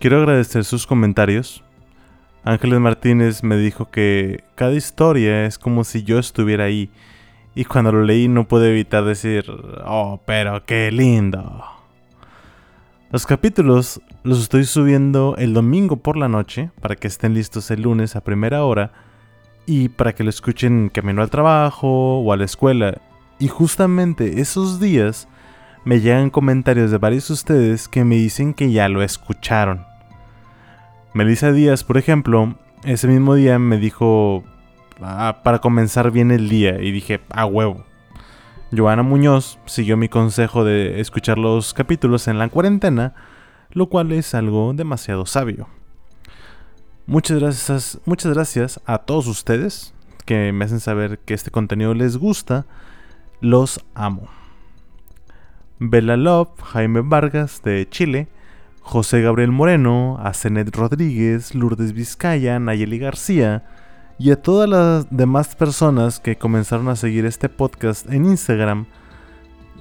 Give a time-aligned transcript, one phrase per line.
[0.00, 1.62] Quiero agradecer sus comentarios.
[2.42, 6.90] Ángeles Martínez me dijo que cada historia es como si yo estuviera ahí
[7.54, 9.44] y cuando lo leí no pude evitar decir,
[9.84, 11.66] oh, pero qué lindo.
[13.12, 17.82] Los capítulos los estoy subiendo el domingo por la noche para que estén listos el
[17.82, 18.92] lunes a primera hora
[19.66, 23.02] y para que lo escuchen camino al trabajo o a la escuela
[23.38, 25.28] y justamente esos días
[25.84, 29.89] me llegan comentarios de varios de ustedes que me dicen que ya lo escucharon.
[31.12, 34.44] Melissa Díaz, por ejemplo, ese mismo día me dijo
[35.00, 37.84] ah, para comenzar bien el día y dije, a huevo.
[38.74, 43.14] Joana Muñoz siguió mi consejo de escuchar los capítulos en la cuarentena,
[43.70, 45.68] lo cual es algo demasiado sabio.
[47.06, 49.92] Muchas gracias, muchas gracias a todos ustedes
[50.26, 52.66] que me hacen saber que este contenido les gusta
[53.40, 54.28] los amo.
[55.80, 58.28] Bella Love, Jaime Vargas de Chile,
[58.80, 63.64] José Gabriel Moreno, Asenet Rodríguez, Lourdes Vizcaya, Nayeli García
[64.18, 68.86] y a todas las demás personas que comenzaron a seguir este podcast en Instagram.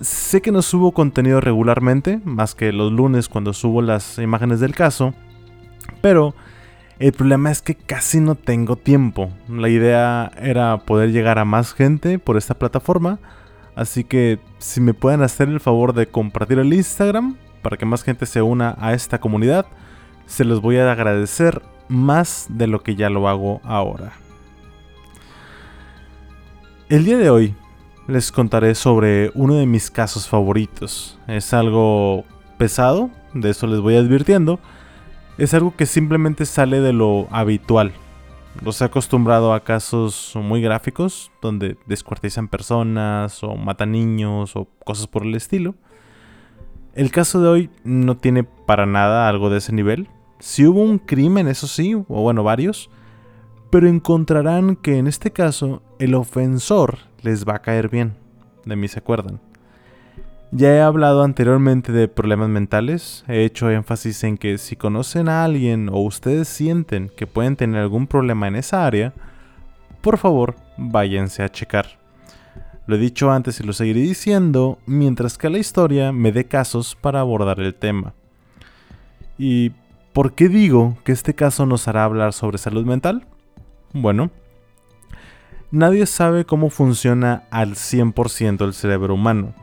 [0.02, 4.75] Sé que no subo contenido regularmente, más que los lunes cuando subo las imágenes del
[4.75, 5.13] caso,
[6.02, 6.36] pero
[7.00, 9.30] el problema es que casi no tengo tiempo.
[9.50, 13.19] La idea era poder llegar a más gente por esta plataforma,
[13.80, 18.03] Así que si me pueden hacer el favor de compartir el Instagram para que más
[18.03, 19.65] gente se una a esta comunidad,
[20.25, 24.13] se los voy a agradecer más de lo que ya lo hago ahora.
[26.89, 27.56] El día de hoy
[28.07, 31.19] les contaré sobre uno de mis casos favoritos.
[31.28, 32.25] Es algo
[32.57, 34.59] pesado, de eso les voy advirtiendo.
[35.38, 37.94] Es algo que simplemente sale de lo habitual
[38.63, 45.07] los he acostumbrado a casos muy gráficos, donde descuartizan personas o matan niños o cosas
[45.07, 45.75] por el estilo.
[46.99, 50.09] El caso de hoy no tiene para nada algo de ese nivel.
[50.39, 52.89] Si hubo un crimen, eso sí, o bueno, varios,
[53.69, 58.15] pero encontrarán que en este caso el ofensor les va a caer bien.
[58.65, 59.39] De mí se acuerdan.
[60.51, 65.45] Ya he hablado anteriormente de problemas mentales, he hecho énfasis en que si conocen a
[65.45, 69.13] alguien o ustedes sienten que pueden tener algún problema en esa área,
[70.01, 71.98] por favor váyanse a checar.
[72.89, 76.97] Lo he dicho antes y lo seguiré diciendo mientras que la historia me dé casos
[77.00, 78.16] para abordar el tema.
[79.38, 79.73] ¿Y
[80.11, 83.28] por qué digo que este caso nos hará hablar sobre salud mental?
[83.94, 84.31] Bueno,
[85.69, 89.53] nadie sabe cómo funciona al 100% el cerebro humano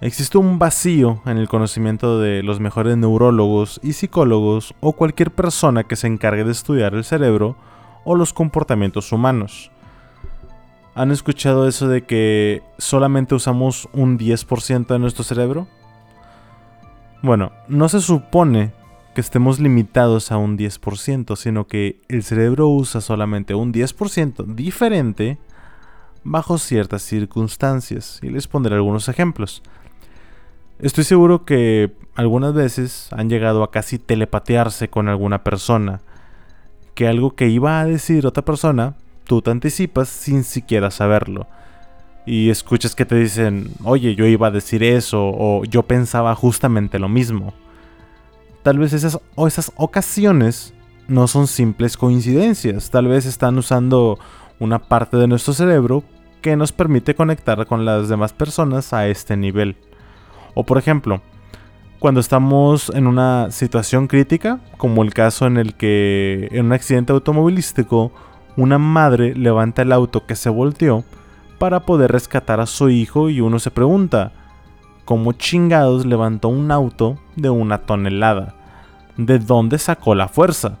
[0.00, 5.84] Existe un vacío en el conocimiento de los mejores neurólogos y psicólogos o cualquier persona
[5.84, 7.56] que se encargue de estudiar el cerebro
[8.04, 9.70] o los comportamientos humanos.
[10.98, 15.68] ¿Han escuchado eso de que solamente usamos un 10% de nuestro cerebro?
[17.22, 18.72] Bueno, no se supone
[19.14, 25.38] que estemos limitados a un 10%, sino que el cerebro usa solamente un 10% diferente
[26.24, 28.18] bajo ciertas circunstancias.
[28.20, 29.62] Y les pondré algunos ejemplos.
[30.80, 36.00] Estoy seguro que algunas veces han llegado a casi telepatearse con alguna persona.
[36.96, 38.96] Que algo que iba a decir otra persona,
[39.28, 41.46] tú te anticipas sin siquiera saberlo.
[42.26, 46.98] Y escuchas que te dicen, oye, yo iba a decir eso, o yo pensaba justamente
[46.98, 47.52] lo mismo.
[48.62, 50.74] Tal vez esas, o esas ocasiones
[51.06, 54.18] no son simples coincidencias, tal vez están usando
[54.58, 56.02] una parte de nuestro cerebro
[56.40, 59.76] que nos permite conectar con las demás personas a este nivel.
[60.54, 61.20] O por ejemplo,
[61.98, 67.12] cuando estamos en una situación crítica, como el caso en el que en un accidente
[67.12, 68.12] automovilístico
[68.58, 71.04] una madre levanta el auto que se volteó
[71.58, 74.32] para poder rescatar a su hijo y uno se pregunta,
[75.04, 78.56] ¿cómo chingados levantó un auto de una tonelada?
[79.16, 80.80] ¿De dónde sacó la fuerza?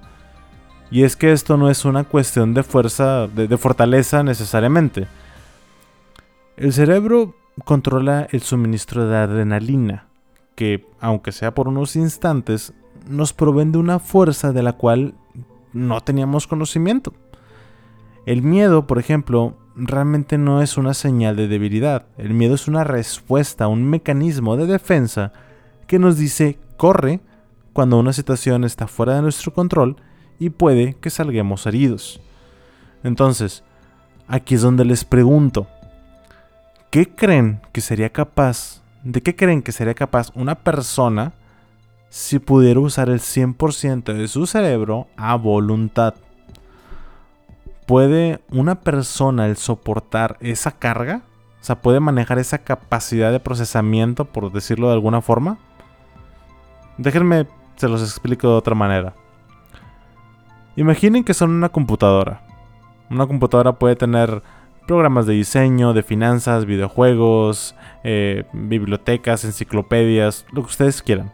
[0.90, 5.06] Y es que esto no es una cuestión de fuerza, de, de fortaleza necesariamente.
[6.56, 10.08] El cerebro controla el suministro de adrenalina,
[10.56, 12.72] que, aunque sea por unos instantes,
[13.08, 15.14] nos provee de una fuerza de la cual
[15.72, 17.12] no teníamos conocimiento.
[18.28, 22.04] El miedo, por ejemplo, realmente no es una señal de debilidad.
[22.18, 25.32] El miedo es una respuesta, un mecanismo de defensa
[25.86, 27.20] que nos dice corre
[27.72, 29.96] cuando una situación está fuera de nuestro control
[30.38, 32.20] y puede que salguemos heridos.
[33.02, 33.64] Entonces,
[34.26, 35.66] aquí es donde les pregunto,
[36.90, 41.32] ¿qué creen que sería capaz, de qué creen que sería capaz una persona
[42.10, 46.12] si pudiera usar el 100% de su cerebro a voluntad?
[47.88, 51.22] ¿Puede una persona el soportar esa carga?
[51.58, 55.56] O sea, ¿puede manejar esa capacidad de procesamiento, por decirlo de alguna forma?
[56.98, 57.46] Déjenme,
[57.76, 59.14] se los explico de otra manera.
[60.76, 62.42] Imaginen que son una computadora.
[63.08, 64.42] Una computadora puede tener
[64.86, 67.74] programas de diseño, de finanzas, videojuegos,
[68.04, 71.32] eh, bibliotecas, enciclopedias, lo que ustedes quieran.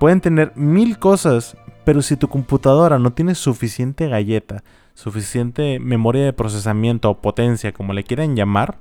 [0.00, 6.32] Pueden tener mil cosas, pero si tu computadora no tiene suficiente galleta, suficiente memoria de
[6.32, 8.78] procesamiento o potencia, como le quieran llamar,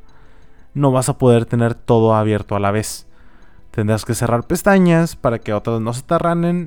[0.73, 3.07] no vas a poder tener todo abierto a la vez.
[3.71, 6.15] Tendrás que cerrar pestañas para que otras no se te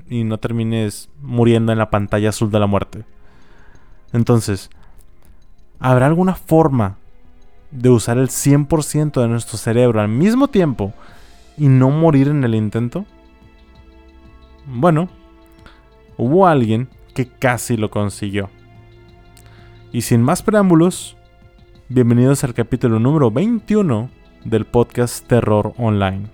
[0.08, 3.04] y no termines muriendo en la pantalla azul de la muerte.
[4.12, 4.70] Entonces,
[5.78, 6.96] ¿habrá alguna forma
[7.70, 10.94] de usar el 100% de nuestro cerebro al mismo tiempo
[11.58, 13.04] y no morir en el intento?
[14.66, 15.08] Bueno,
[16.16, 18.48] hubo alguien que casi lo consiguió.
[19.94, 21.16] Y sin más preámbulos,
[21.88, 24.10] bienvenidos al capítulo número 21
[24.44, 26.26] del podcast Terror Online.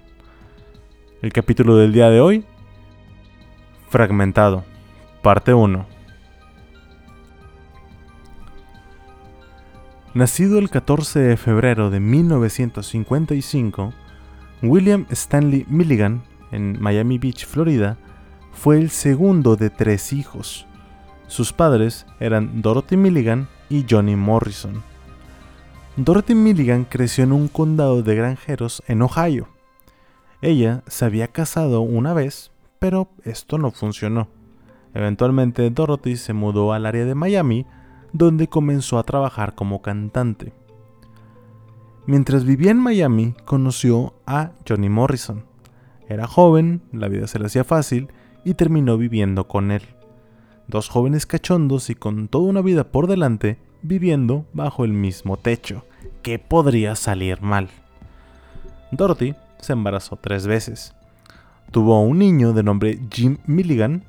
[1.20, 2.46] El capítulo del día de hoy,
[3.90, 4.64] Fragmentado,
[5.20, 5.86] parte 1.
[10.14, 13.92] Nacido el 14 de febrero de 1955,
[14.62, 17.98] William Stanley Milligan, en Miami Beach, Florida,
[18.54, 20.66] fue el segundo de tres hijos.
[21.30, 24.82] Sus padres eran Dorothy Milligan y Johnny Morrison.
[25.96, 29.48] Dorothy Milligan creció en un condado de granjeros en Ohio
[30.42, 34.28] ella se había casado una vez, pero esto no funcionó.
[34.94, 37.66] Eventualmente Dorothy se mudó al área de Miami,
[38.12, 40.54] donde comenzó a trabajar como cantante.
[42.06, 45.44] Mientras vivía en Miami, conoció a Johnny Morrison.
[46.08, 48.08] Era joven, la vida se le hacía fácil
[48.44, 49.82] y terminó viviendo con él.
[50.70, 55.84] Dos jóvenes cachondos y con toda una vida por delante, viviendo bajo el mismo techo.
[56.22, 57.70] ¿Qué podría salir mal?
[58.92, 60.94] Dorothy se embarazó tres veces.
[61.72, 64.04] Tuvo un niño de nombre Jim Milligan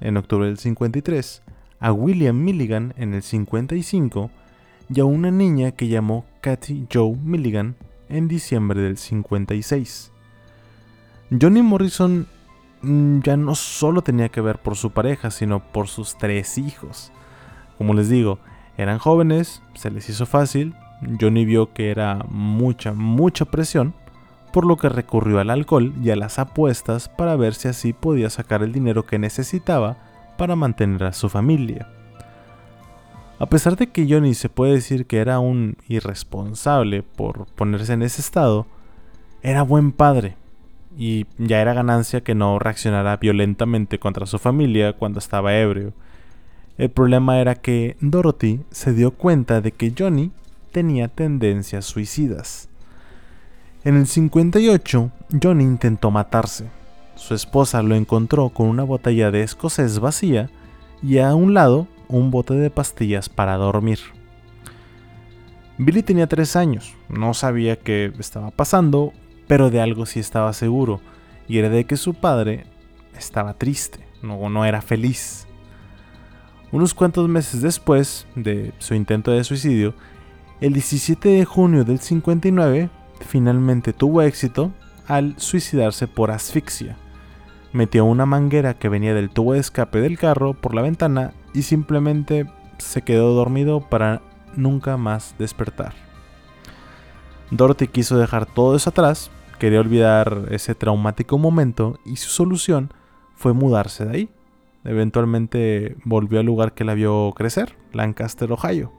[0.00, 1.42] en octubre del 53,
[1.80, 4.30] a William Milligan en el 55
[4.88, 7.76] y a una niña que llamó Kathy Joe Milligan
[8.08, 10.12] en diciembre del 56.
[11.38, 12.26] Johnny Morrison
[13.22, 17.12] ya no solo tenía que ver por su pareja, sino por sus tres hijos.
[17.78, 18.38] Como les digo,
[18.76, 20.74] eran jóvenes, se les hizo fácil,
[21.20, 23.94] Johnny vio que era mucha, mucha presión
[24.52, 28.30] por lo que recurrió al alcohol y a las apuestas para ver si así podía
[28.30, 29.98] sacar el dinero que necesitaba
[30.38, 31.88] para mantener a su familia.
[33.38, 38.02] A pesar de que Johnny se puede decir que era un irresponsable por ponerse en
[38.02, 38.66] ese estado,
[39.42, 40.36] era buen padre
[40.96, 45.92] y ya era ganancia que no reaccionara violentamente contra su familia cuando estaba ebrio.
[46.78, 50.30] El problema era que Dorothy se dio cuenta de que Johnny
[50.72, 52.68] tenía tendencias suicidas.
[53.84, 55.10] En el 58,
[55.42, 56.66] Johnny intentó matarse.
[57.14, 60.50] Su esposa lo encontró con una botella de escocés vacía
[61.02, 63.98] y a un lado un bote de pastillas para dormir.
[65.78, 69.12] Billy tenía tres años, no sabía qué estaba pasando,
[69.46, 71.00] pero de algo sí estaba seguro,
[71.48, 72.66] y era de que su padre
[73.16, 75.46] estaba triste, no, no era feliz.
[76.72, 79.94] Unos cuantos meses después de su intento de suicidio,
[80.60, 84.72] el 17 de junio del 59, finalmente tuvo éxito
[85.06, 86.96] al suicidarse por asfixia.
[87.72, 91.62] Metió una manguera que venía del tubo de escape del carro por la ventana y
[91.62, 92.46] simplemente
[92.78, 94.22] se quedó dormido para
[94.56, 96.05] nunca más despertar.
[97.50, 102.92] Dorothy quiso dejar todo eso atrás, quería olvidar ese traumático momento y su solución
[103.36, 104.30] fue mudarse de ahí.
[104.84, 108.92] Eventualmente volvió al lugar que la vio crecer, Lancaster, Ohio.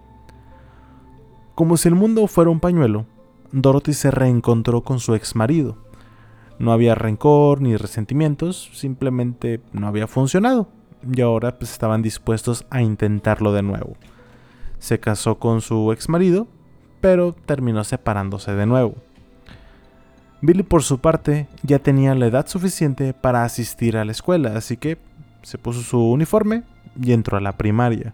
[1.56, 3.06] Como si el mundo fuera un pañuelo,
[3.52, 5.78] Dorothy se reencontró con su ex marido.
[6.60, 10.70] No había rencor ni resentimientos, simplemente no había funcionado
[11.10, 13.96] y ahora pues, estaban dispuestos a intentarlo de nuevo.
[14.80, 16.48] Se casó con su ex marido,
[17.02, 18.96] pero terminó separándose de nuevo.
[20.42, 24.78] Billy por su parte ya tenía la edad suficiente para asistir a la escuela, así
[24.78, 24.98] que
[25.42, 26.64] se puso su uniforme
[27.02, 28.14] y entró a la primaria.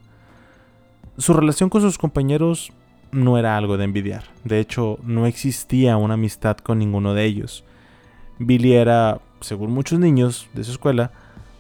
[1.18, 2.72] Su relación con sus compañeros
[3.12, 4.24] no era algo de envidiar.
[4.44, 7.64] De hecho, no existía una amistad con ninguno de ellos.
[8.40, 11.12] Billy era, según muchos niños de su escuela,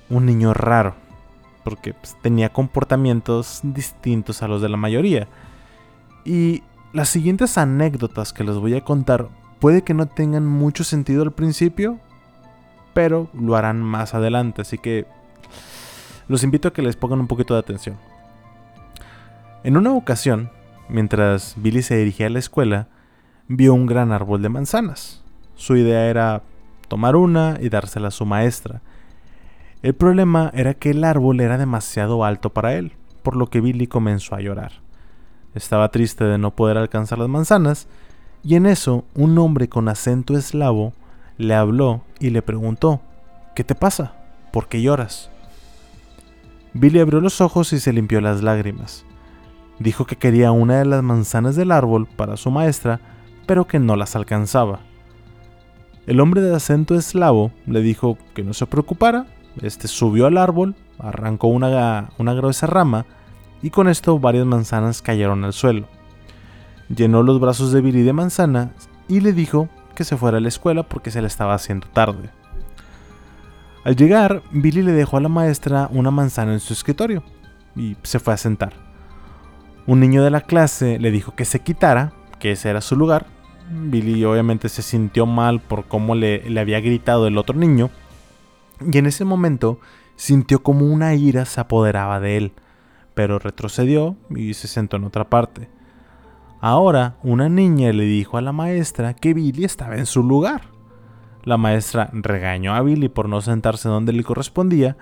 [0.10, 0.96] un niño raro,
[1.64, 5.28] porque pues, tenía comportamientos distintos a los de la mayoría.
[6.26, 6.64] Y
[6.94, 9.28] las siguientes anécdotas que les voy a contar
[9.60, 12.00] puede que no tengan mucho sentido al principio,
[12.94, 15.08] pero lo harán más adelante, así que
[16.28, 17.98] los invito a que les pongan un poquito de atención.
[19.64, 20.52] En una ocasión,
[20.88, 22.88] mientras Billy se dirigía a la escuela,
[23.48, 25.24] vio un gran árbol de manzanas.
[25.56, 26.44] Su idea era
[26.90, 28.82] tomar una y dársela a su maestra.
[29.82, 33.88] El problema era que el árbol era demasiado alto para él, por lo que Billy
[33.88, 34.83] comenzó a llorar.
[35.56, 37.88] Estaba triste de no poder alcanzar las manzanas,
[38.44, 40.94] y en eso un hombre con acento eslavo
[41.38, 43.02] le habló y le preguntó,
[43.56, 44.14] ¿qué te pasa?
[44.52, 45.30] ¿Por qué lloras?
[46.74, 49.06] Billy abrió los ojos y se limpió las lágrimas.
[49.80, 53.00] Dijo que quería una de las manzanas del árbol para su maestra,
[53.46, 54.80] pero que no las alcanzaba.
[56.08, 59.26] El hombre de acento eslavo le dijo que no se preocupara,
[59.62, 63.06] este subió al árbol, arrancó una, una gruesa rama
[63.64, 65.88] y con esto varias manzanas cayeron al suelo.
[66.96, 68.70] Llenó los brazos de Billy de manzanas
[69.08, 72.30] y le dijo que se fuera a la escuela porque se le estaba haciendo tarde.
[73.86, 77.24] Al llegar, Billy le dejó a la maestra una manzana en su escritorio
[77.76, 78.74] y se fue a sentar.
[79.88, 83.26] Un niño de la clase le dijo que se quitara, que ese era su lugar.
[83.72, 87.90] Billy obviamente se sintió mal por cómo le, le había gritado el otro niño
[88.92, 89.80] y en ese momento
[90.16, 92.54] sintió como una ira se apoderaba de él,
[93.14, 95.70] pero retrocedió y se sentó en otra parte.
[96.62, 100.62] Ahora una niña le dijo a la maestra que Billy estaba en su lugar.
[101.44, 104.96] La maestra regañó a Billy por no sentarse donde le correspondía,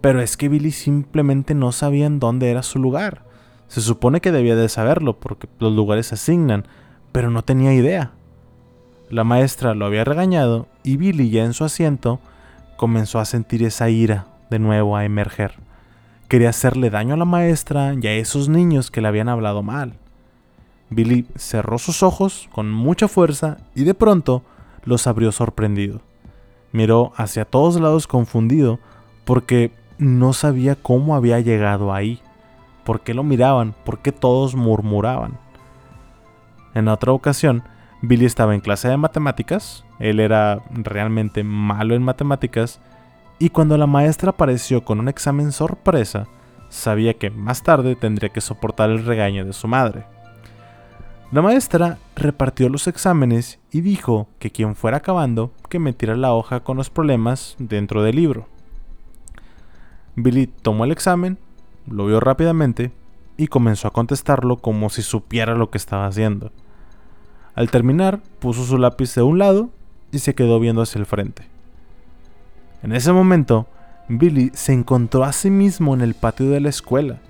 [0.00, 3.24] pero es que Billy simplemente no sabía en dónde era su lugar.
[3.68, 6.66] Se supone que debía de saberlo porque los lugares se asignan,
[7.12, 8.12] pero no tenía idea.
[9.08, 12.18] La maestra lo había regañado y Billy ya en su asiento
[12.76, 15.67] comenzó a sentir esa ira de nuevo a emerger.
[16.28, 19.94] Quería hacerle daño a la maestra y a esos niños que le habían hablado mal.
[20.90, 24.42] Billy cerró sus ojos con mucha fuerza y de pronto
[24.84, 26.02] los abrió sorprendido.
[26.70, 28.78] Miró hacia todos lados confundido
[29.24, 32.20] porque no sabía cómo había llegado ahí,
[32.84, 35.38] por qué lo miraban, por qué todos murmuraban.
[36.74, 37.62] En otra ocasión,
[38.02, 42.80] Billy estaba en clase de matemáticas, él era realmente malo en matemáticas,
[43.38, 46.26] y cuando la maestra apareció con un examen sorpresa,
[46.68, 50.04] sabía que más tarde tendría que soportar el regaño de su madre.
[51.30, 56.60] La maestra repartió los exámenes y dijo que quien fuera acabando que metiera la hoja
[56.60, 58.48] con los problemas dentro del libro.
[60.16, 61.38] Billy tomó el examen,
[61.86, 62.92] lo vio rápidamente
[63.36, 66.50] y comenzó a contestarlo como si supiera lo que estaba haciendo.
[67.54, 69.70] Al terminar, puso su lápiz de un lado
[70.10, 71.57] y se quedó viendo hacia el frente.
[72.82, 73.66] En ese momento,
[74.08, 77.20] Billy se encontró a sí mismo en el patio de la escuela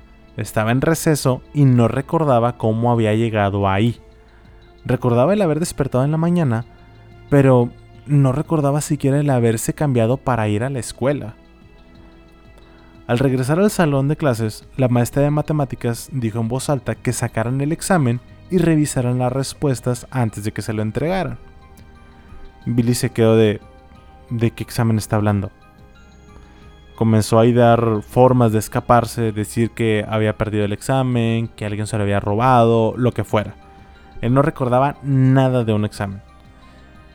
[0.43, 4.01] estaba en receso y no recordaba cómo había llegado ahí.
[4.85, 6.65] Recordaba el haber despertado en la mañana,
[7.29, 7.71] pero
[8.07, 11.35] no recordaba siquiera el haberse cambiado para ir a la escuela.
[13.09, 17.13] Al regresar al salón de clases, la maestra de matemáticas dijo en voz alta que
[17.13, 21.39] sacaran el examen y revisaran las respuestas antes de que se lo entregaran.
[22.65, 23.61] Billy se quedó de...
[24.31, 25.51] ¿De qué examen está hablando?
[26.99, 31.97] comenzó a dar formas de escaparse, decir que había perdido el examen, que alguien se
[31.97, 33.55] lo había robado, lo que fuera.
[34.21, 36.23] Él no recordaba nada de un examen.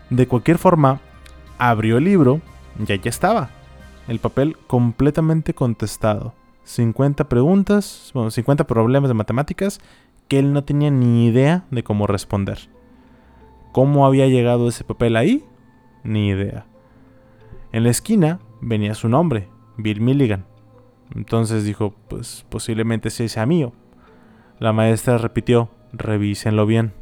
[0.10, 1.02] De cualquier forma,
[1.58, 2.40] abrió el libro
[2.80, 3.50] y allí estaba.
[4.08, 6.34] El papel completamente contestado.
[6.64, 9.82] 50 preguntas, bueno, 50 problemas de matemáticas
[10.30, 12.70] que él no tenía ni idea de cómo responder.
[13.74, 15.44] ¿Cómo había llegado ese papel ahí?
[16.06, 16.68] Ni idea.
[17.74, 20.46] En la esquina venía su nombre, Bill Milligan.
[21.16, 23.74] Entonces dijo, pues posiblemente sea mío.
[24.60, 26.94] La maestra repitió, revísenlo bien.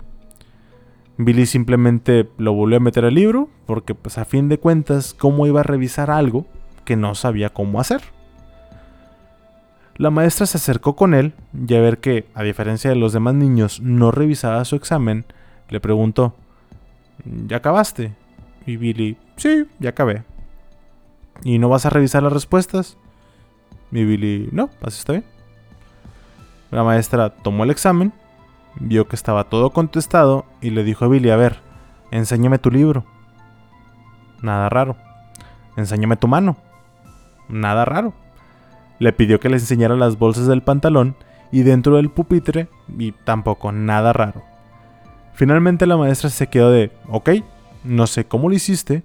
[1.17, 5.45] Billy simplemente lo volvió a meter al libro, porque pues a fin de cuentas, ¿cómo
[5.45, 6.45] iba a revisar algo
[6.85, 8.01] que no sabía cómo hacer?
[9.97, 11.33] La maestra se acercó con él
[11.67, 15.25] y a ver que, a diferencia de los demás niños, no revisaba su examen,
[15.67, 16.33] le preguntó,
[17.25, 18.13] ¿ya acabaste?
[18.65, 20.23] Y Billy, sí, ya acabé.
[21.43, 22.97] ¿Y no vas a revisar las respuestas?
[23.91, 25.25] Y Billy, no, así está bien.
[26.69, 28.13] La maestra tomó el examen,
[28.79, 31.59] vio que estaba todo contestado y le dijo a Billy, a ver,
[32.11, 33.05] enséñame tu libro.
[34.41, 34.95] Nada raro.
[35.75, 36.57] Enséñame tu mano.
[37.49, 38.13] Nada raro.
[38.99, 41.15] Le pidió que le enseñara las bolsas del pantalón
[41.51, 44.43] y dentro del pupitre y tampoco nada raro.
[45.33, 47.29] Finalmente la maestra se quedó de, ok,
[47.83, 49.03] no sé cómo lo hiciste,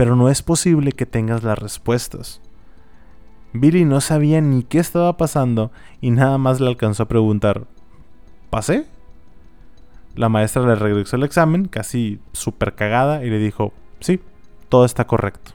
[0.00, 2.40] pero no es posible que tengas las respuestas.
[3.52, 7.66] Billy no sabía ni qué estaba pasando y nada más le alcanzó a preguntar,
[8.48, 8.86] ¿pasé?
[10.14, 14.20] La maestra le regresó el examen, casi súper cagada, y le dijo, sí,
[14.70, 15.50] todo está correcto.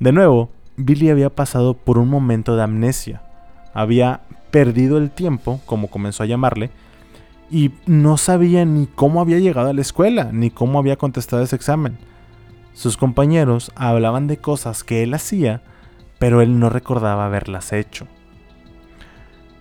[0.00, 3.22] De nuevo, Billy había pasado por un momento de amnesia.
[3.72, 6.72] Había perdido el tiempo, como comenzó a llamarle,
[7.52, 11.54] y no sabía ni cómo había llegado a la escuela, ni cómo había contestado ese
[11.54, 11.98] examen.
[12.74, 15.62] Sus compañeros hablaban de cosas que él hacía,
[16.18, 18.06] pero él no recordaba haberlas hecho.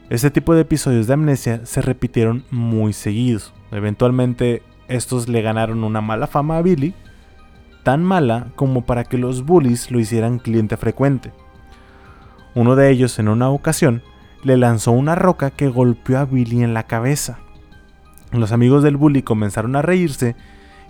[0.10, 3.54] Este tipo de episodios de amnesia se repitieron muy seguidos.
[3.72, 6.94] Eventualmente estos le ganaron una mala fama a Billy,
[7.84, 11.32] tan mala como para que los bullies lo hicieran cliente frecuente.
[12.56, 14.04] Uno de ellos en una ocasión
[14.44, 17.40] le lanzó una roca que golpeó a Billy en la cabeza.
[18.32, 20.36] Los amigos del bully comenzaron a reírse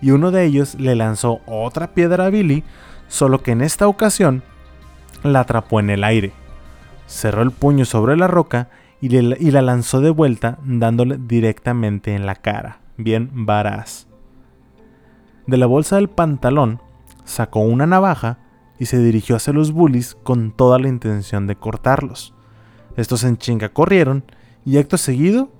[0.01, 2.63] y uno de ellos le lanzó otra piedra a Billy,
[3.07, 4.43] solo que en esta ocasión
[5.23, 6.33] la atrapó en el aire.
[7.05, 12.35] Cerró el puño sobre la roca y, la lanzó de vuelta dándole directamente en la
[12.35, 14.07] cara, bien varaz.
[15.47, 16.81] De la bolsa del pantalón
[17.23, 18.37] sacó una navaja
[18.79, 22.33] y se dirigió hacia los bullies con toda la intención de cortarlos.
[22.95, 24.23] Estos en chinga corrieron
[24.65, 25.51] y acto seguido,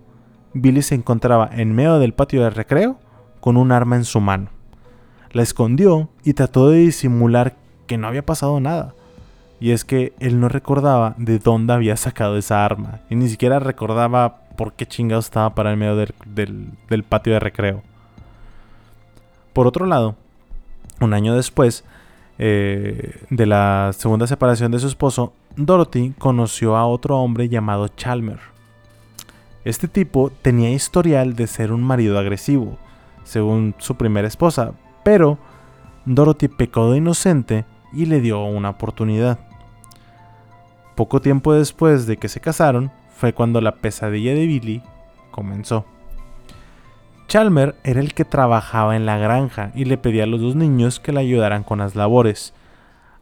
[0.53, 2.99] Billy se encontraba en medio del patio de recreo
[3.41, 4.47] con un arma en su mano.
[5.31, 7.57] La escondió y trató de disimular
[7.87, 8.93] que no había pasado nada.
[9.59, 13.01] Y es que él no recordaba de dónde había sacado esa arma.
[13.09, 17.83] Y ni siquiera recordaba por qué chingados estaba para el medio del, patio de recreo.
[19.53, 20.15] Por otro lado,
[20.99, 21.83] un año después
[22.39, 28.39] eh, de la segunda separación de su esposo, Dorothy conoció a otro hombre llamado Chalmer.
[29.63, 32.77] Este tipo tenía historial de ser un marido agresivo,
[33.23, 34.73] según su primera esposa,
[35.03, 35.37] pero
[36.05, 39.39] Dorothy pecó de inocente y le dio una oportunidad.
[40.95, 44.83] Poco tiempo después de que se casaron, fue cuando la pesadilla de Billy
[45.31, 45.85] comenzó.
[47.27, 50.99] Chalmer era el que trabajaba en la granja y le pedía a los dos niños
[50.99, 52.53] que le ayudaran con las labores.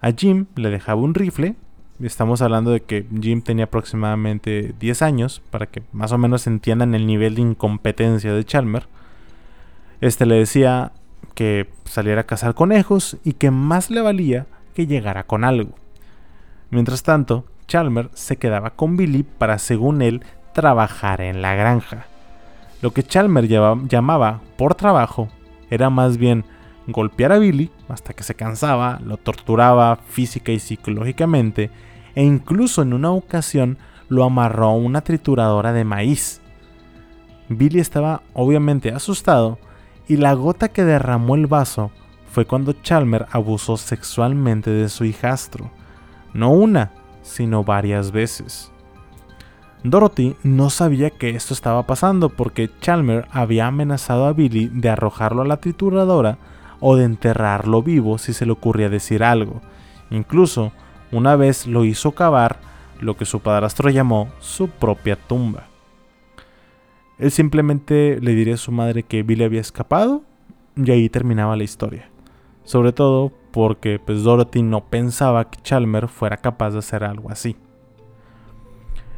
[0.01, 1.55] A Jim le dejaba un rifle,
[1.99, 6.95] estamos hablando de que Jim tenía aproximadamente 10 años, para que más o menos entiendan
[6.95, 8.87] el nivel de incompetencia de Chalmer.
[10.01, 10.93] Este le decía
[11.35, 15.75] que saliera a cazar conejos y que más le valía que llegara con algo.
[16.69, 22.05] Mientras tanto, Chalmer se quedaba con Billy para, según él, trabajar en la granja.
[22.81, 25.29] Lo que Chalmer llamaba por trabajo
[25.69, 26.45] era más bien
[26.87, 31.69] golpear a Billy hasta que se cansaba, lo torturaba física y psicológicamente
[32.15, 36.41] e incluso en una ocasión lo amarró a una trituradora de maíz.
[37.49, 39.59] Billy estaba obviamente asustado
[40.09, 41.91] y la gota que derramó el vaso
[42.29, 45.69] fue cuando Chalmer abusó sexualmente de su hijastro.
[46.33, 46.91] No una,
[47.21, 48.71] sino varias veces.
[49.83, 55.43] Dorothy no sabía que esto estaba pasando porque Chalmer había amenazado a Billy de arrojarlo
[55.43, 56.39] a la trituradora
[56.79, 59.61] o de enterrarlo vivo si se le ocurría decir algo.
[60.09, 60.71] Incluso
[61.11, 62.57] una vez lo hizo cavar
[62.99, 65.67] lo que su padrastro llamó su propia tumba.
[67.19, 70.23] Él simplemente le diría a su madre que Billy había escapado
[70.75, 72.09] y ahí terminaba la historia.
[72.63, 77.57] Sobre todo porque pues Dorothy no pensaba que Chalmer fuera capaz de hacer algo así.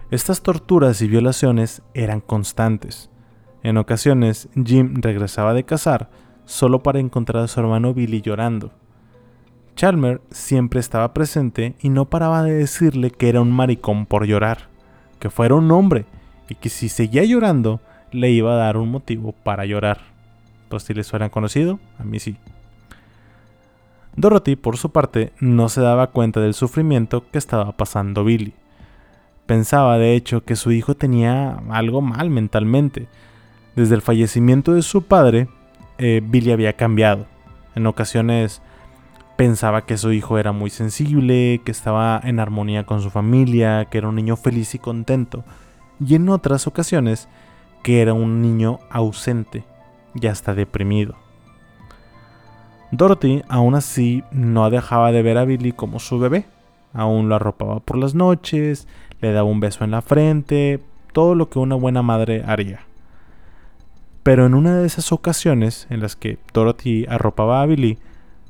[0.09, 3.09] Estas torturas y violaciones eran constantes.
[3.63, 6.09] En ocasiones, Jim regresaba de cazar
[6.45, 8.71] solo para encontrar a su hermano Billy llorando.
[9.75, 14.69] Chalmer siempre estaba presente y no paraba de decirle que era un maricón por llorar,
[15.19, 16.05] que fuera un hombre
[16.49, 17.79] y que si seguía llorando
[18.12, 20.00] le iba a dar un motivo para llorar.
[20.69, 22.38] Pues si les fueran conocido, a mí sí.
[24.15, 28.54] Dorothy, por su parte, no se daba cuenta del sufrimiento que estaba pasando Billy.
[29.45, 33.08] Pensaba, de hecho, que su hijo tenía algo mal mentalmente.
[33.76, 35.47] Desde el fallecimiento de su padre,
[35.97, 37.26] eh, Billy había cambiado.
[37.76, 38.62] En ocasiones
[39.38, 43.97] pensaba que su hijo era muy sensible, que estaba en armonía con su familia, que
[43.97, 45.43] era un niño feliz y contento.
[46.06, 47.28] Y en otras ocasiones,
[47.83, 49.63] que era un niño ausente
[50.13, 51.15] y hasta deprimido.
[52.91, 56.45] Dorothy aún así no dejaba de ver a Billy como su bebé.
[56.93, 58.87] Aún lo arropaba por las noches,
[59.21, 60.81] le daba un beso en la frente,
[61.13, 62.81] todo lo que una buena madre haría.
[64.23, 67.97] Pero en una de esas ocasiones en las que Dorothy arropaba a Billy,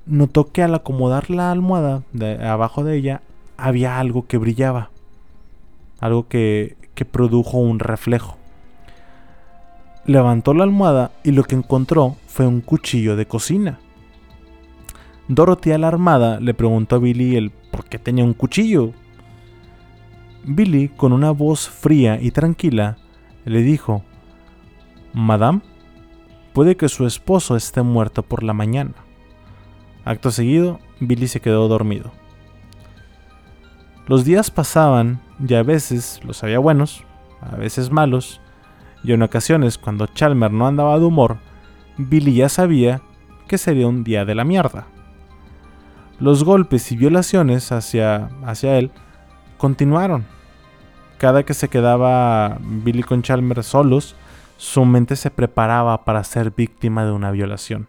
[0.05, 3.21] notó que al acomodar la almohada de abajo de ella
[3.57, 4.89] había algo que brillaba,
[5.99, 8.40] algo que, que produjo un reflejo.
[10.05, 13.79] Levantó la almohada y lo que encontró fue un cuchillo de cocina.
[15.27, 18.91] Dorothy alarmada le preguntó a Billy el por qué tenía un cuchillo.
[20.43, 22.97] Billy, con una voz fría y tranquila,
[23.45, 24.03] le dijo,
[25.13, 25.61] Madame,
[26.53, 28.93] puede que su esposo esté muerto por la mañana.
[30.03, 32.11] Acto seguido, Billy se quedó dormido.
[34.07, 37.03] Los días pasaban y a veces los había buenos,
[37.39, 38.41] a veces malos,
[39.03, 41.37] y en ocasiones cuando Chalmer no andaba de humor,
[41.97, 43.01] Billy ya sabía
[43.47, 44.87] que sería un día de la mierda.
[46.19, 48.91] Los golpes y violaciones hacia, hacia él
[49.57, 50.25] continuaron.
[51.17, 54.15] Cada que se quedaba Billy con Chalmer solos,
[54.57, 57.87] su mente se preparaba para ser víctima de una violación.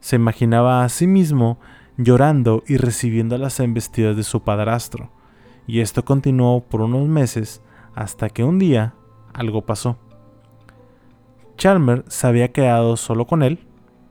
[0.00, 1.58] Se imaginaba a sí mismo
[1.96, 5.10] llorando y recibiendo las embestidas de su padrastro,
[5.66, 7.62] y esto continuó por unos meses
[7.94, 8.94] hasta que un día
[9.34, 9.98] algo pasó.
[11.56, 13.60] Chalmer se había quedado solo con él,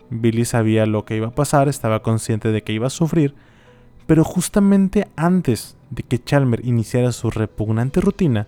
[0.10, 3.34] Billy sabía lo que iba a pasar, estaba consciente de que iba a sufrir,
[4.07, 8.47] pero justamente antes de que Chalmer iniciara su repugnante rutina,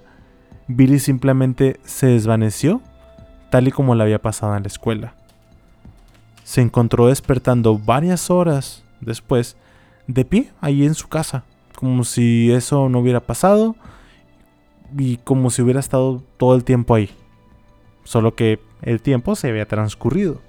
[0.67, 2.81] Billy simplemente se desvaneció,
[3.49, 5.15] tal y como le había pasado en la escuela.
[6.43, 9.55] Se encontró despertando varias horas después,
[10.07, 13.75] de pie, ahí en su casa, como si eso no hubiera pasado
[14.97, 17.09] y como si hubiera estado todo el tiempo ahí.
[18.03, 20.41] Solo que el tiempo se había transcurrido.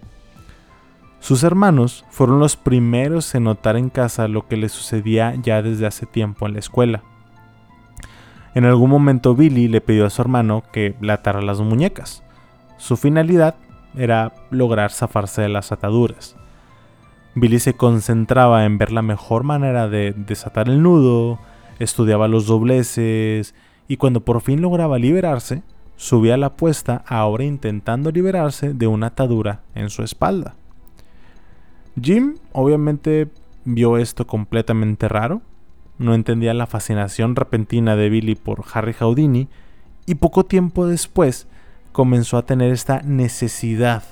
[1.20, 5.86] Sus hermanos fueron los primeros en notar en casa lo que le sucedía ya desde
[5.86, 7.02] hace tiempo en la escuela.
[8.54, 12.22] En algún momento Billy le pidió a su hermano que le atara las muñecas.
[12.76, 13.56] Su finalidad
[13.96, 16.36] era lograr zafarse de las ataduras.
[17.34, 21.38] Billy se concentraba en ver la mejor manera de desatar el nudo,
[21.78, 23.54] estudiaba los dobleces
[23.88, 25.62] y cuando por fin lograba liberarse,
[25.96, 30.54] subía la apuesta ahora intentando liberarse de una atadura en su espalda.
[32.00, 33.28] Jim obviamente
[33.64, 35.42] vio esto completamente raro,
[35.98, 39.48] no entendía la fascinación repentina de Billy por Harry Houdini
[40.06, 41.46] y poco tiempo después
[41.92, 44.02] comenzó a tener esta necesidad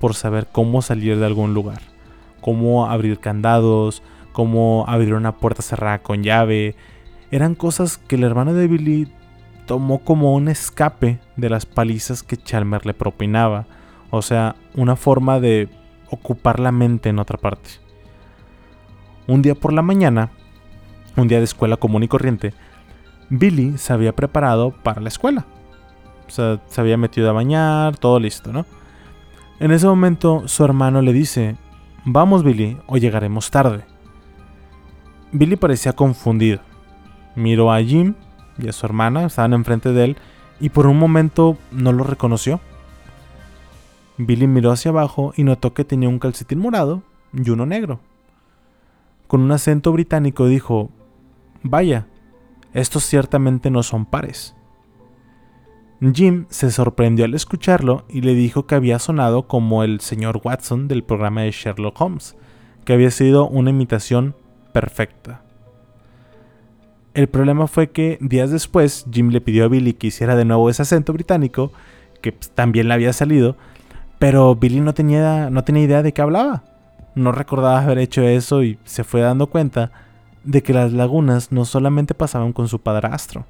[0.00, 1.82] por saber cómo salir de algún lugar,
[2.40, 4.02] cómo abrir candados,
[4.32, 6.74] cómo abrir una puerta cerrada con llave.
[7.30, 9.12] Eran cosas que el hermano de Billy
[9.66, 13.66] tomó como un escape de las palizas que Chalmer le propinaba,
[14.10, 15.68] o sea, una forma de
[16.10, 17.70] ocupar la mente en otra parte.
[19.28, 20.30] Un día por la mañana,
[21.16, 22.52] un día de escuela común y corriente,
[23.28, 25.46] Billy se había preparado para la escuela.
[26.26, 28.66] O sea, se había metido a bañar, todo listo, ¿no?
[29.60, 31.56] En ese momento su hermano le dice,
[32.04, 33.84] vamos Billy, o llegaremos tarde.
[35.30, 36.60] Billy parecía confundido.
[37.34, 38.14] Miró a Jim
[38.58, 40.16] y a su hermana, estaban enfrente de él,
[40.60, 42.60] y por un momento no lo reconoció.
[44.18, 48.00] Billy miró hacia abajo y notó que tenía un calcetín morado y uno negro.
[49.26, 50.90] Con un acento británico dijo,
[51.62, 52.06] Vaya,
[52.74, 54.54] estos ciertamente no son pares.
[56.14, 60.88] Jim se sorprendió al escucharlo y le dijo que había sonado como el señor Watson
[60.88, 62.36] del programa de Sherlock Holmes,
[62.84, 64.34] que había sido una imitación
[64.72, 65.44] perfecta.
[67.12, 70.70] El problema fue que días después Jim le pidió a Billy que hiciera de nuevo
[70.70, 71.72] ese acento británico,
[72.22, 73.56] que pues, también le había salido,
[74.18, 76.62] pero Billy no tenía, no tenía idea de qué hablaba.
[77.16, 79.90] No recordaba haber hecho eso y se fue dando cuenta
[80.44, 83.44] de que las lagunas no solamente pasaban con su padrastro.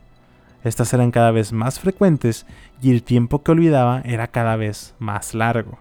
[0.65, 2.47] Estas eran cada vez más frecuentes
[2.81, 5.79] y el tiempo que olvidaba era cada vez más largo.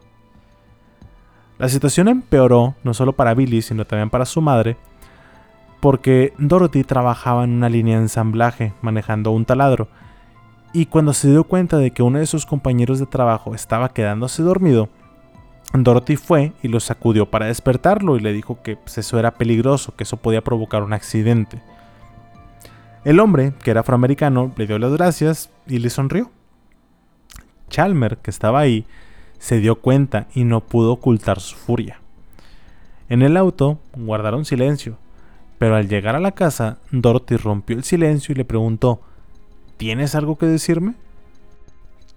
[1.58, 4.78] La situación empeoró no solo para Billy, sino también para su madre,
[5.80, 9.88] porque Dorothy trabajaba en una línea de ensamblaje manejando un taladro
[10.72, 14.44] y cuando se dio cuenta de que uno de sus compañeros de trabajo estaba quedándose
[14.44, 14.90] dormido,
[15.74, 19.96] Dorothy fue y lo sacudió para despertarlo y le dijo que pues, eso era peligroso,
[19.96, 21.62] que eso podía provocar un accidente.
[23.04, 26.30] El hombre, que era afroamericano, le dio las gracias y le sonrió.
[27.70, 28.86] Chalmer, que estaba ahí,
[29.38, 32.00] se dio cuenta y no pudo ocultar su furia.
[33.08, 34.98] En el auto guardaron silencio,
[35.60, 39.02] pero al llegar a la casa, Dorothy rompió el silencio y le preguntó
[39.78, 40.96] ¿Tienes algo que decirme?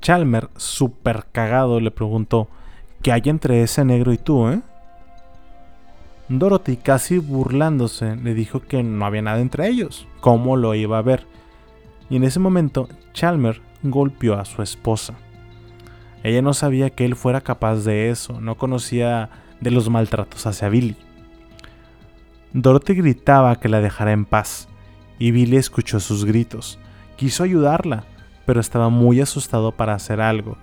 [0.01, 2.49] Chalmer, super cagado, le preguntó,
[3.03, 4.61] ¿qué hay entre ese negro y tú, eh?
[6.29, 11.03] Dorothy, casi burlándose, le dijo que no había nada entre ellos, cómo lo iba a
[11.03, 11.25] ver.
[12.11, 15.15] Y en ese momento, Chalmer golpeó a su esposa.
[16.25, 20.69] Ella no sabía que él fuera capaz de eso, no conocía de los maltratos hacia
[20.69, 20.97] Billy.
[22.55, 24.69] Dorothy gritaba que la dejara en paz,
[25.19, 26.79] y Billy escuchó sus gritos.
[27.17, 28.05] Quiso ayudarla,
[28.47, 30.57] pero estaba muy asustado para hacer algo.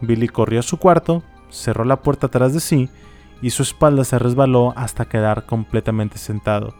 [0.00, 2.88] Billy corrió a su cuarto, cerró la puerta atrás de sí
[3.42, 6.74] y su espalda se resbaló hasta quedar completamente sentado.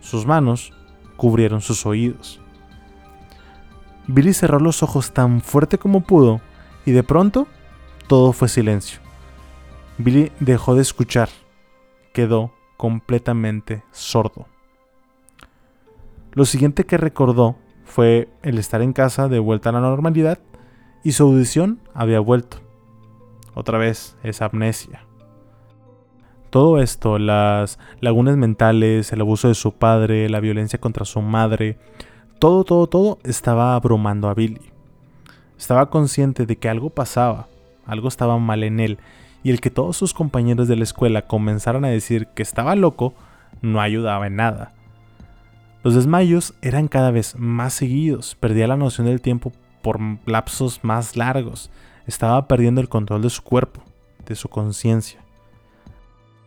[0.00, 0.72] Sus manos
[1.16, 2.40] cubrieron sus oídos.
[4.06, 6.40] Billy cerró los ojos tan fuerte como pudo
[6.84, 7.46] y de pronto
[8.08, 9.00] todo fue silencio.
[9.98, 11.28] Billy dejó de escuchar,
[12.12, 14.46] quedó completamente sordo.
[16.32, 20.40] Lo siguiente que recordó fue el estar en casa de vuelta a la normalidad
[21.04, 22.56] y su audición había vuelto.
[23.54, 25.04] Otra vez, esa amnesia.
[26.50, 31.78] Todo esto, las lagunas mentales, el abuso de su padre, la violencia contra su madre,
[32.40, 34.72] todo, todo, todo estaba abrumando a Billy.
[35.56, 37.46] Estaba consciente de que algo pasaba,
[37.86, 38.98] algo estaba mal en él,
[39.42, 43.14] y el que todos sus compañeros de la escuela comenzaran a decir que estaba loco
[43.60, 44.72] no ayudaba en nada.
[45.82, 49.52] Los desmayos eran cada vez más seguidos, perdía la noción del tiempo
[49.82, 51.70] por lapsos más largos,
[52.06, 53.82] estaba perdiendo el control de su cuerpo,
[54.26, 55.20] de su conciencia.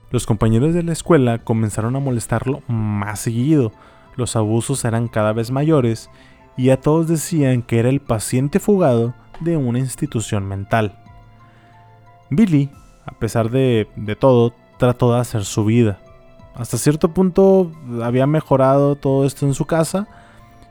[0.10, 3.74] Los compañeros de la escuela comenzaron a molestarlo más seguido,
[4.16, 6.10] los abusos eran cada vez mayores
[6.56, 10.98] y a todos decían que era el paciente fugado de una institución mental.
[12.30, 12.70] Billy,
[13.06, 16.00] a pesar de, de todo, trató de hacer su vida.
[16.56, 20.08] Hasta cierto punto había mejorado todo esto en su casa,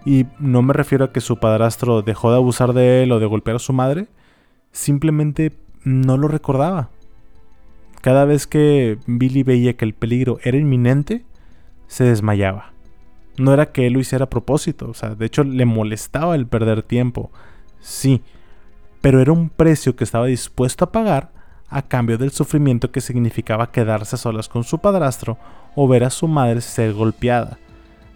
[0.05, 3.27] y no me refiero a que su padrastro dejó de abusar de él o de
[3.27, 4.09] golpear a su madre,
[4.73, 6.91] simplemente no lo recordaba.
[8.01, 11.25] Cada vez que Billy veía que el peligro era inminente,
[11.87, 12.73] se desmayaba.
[13.39, 16.47] No era que él lo hiciera a propósito, o sea, de hecho le molestaba el
[16.47, 17.31] perder tiempo,
[17.81, 18.23] sí,
[19.01, 21.33] pero era un precio que estaba dispuesto a pagar
[21.75, 25.39] a cambio del sufrimiento que significaba quedarse a solas con su padrastro
[25.75, 27.59] o ver a su madre ser golpeada.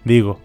[0.05, 0.38] Digo,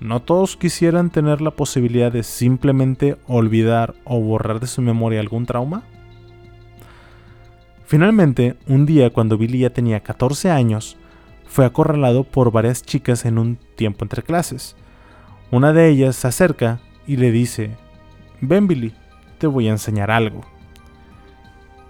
[0.00, 5.46] no todos quisieran tener la posibilidad de simplemente olvidar o borrar de su memoria algún
[5.46, 5.84] trauma.
[7.86, 10.96] Finalmente, un día cuando Billy ya tenía 14 años,
[11.46, 14.74] fue acorralado por varias chicas en un tiempo entre clases.
[15.52, 17.76] Una de ellas se acerca y le dice,
[18.40, 18.92] ven Billy,
[19.38, 20.40] te voy a enseñar algo.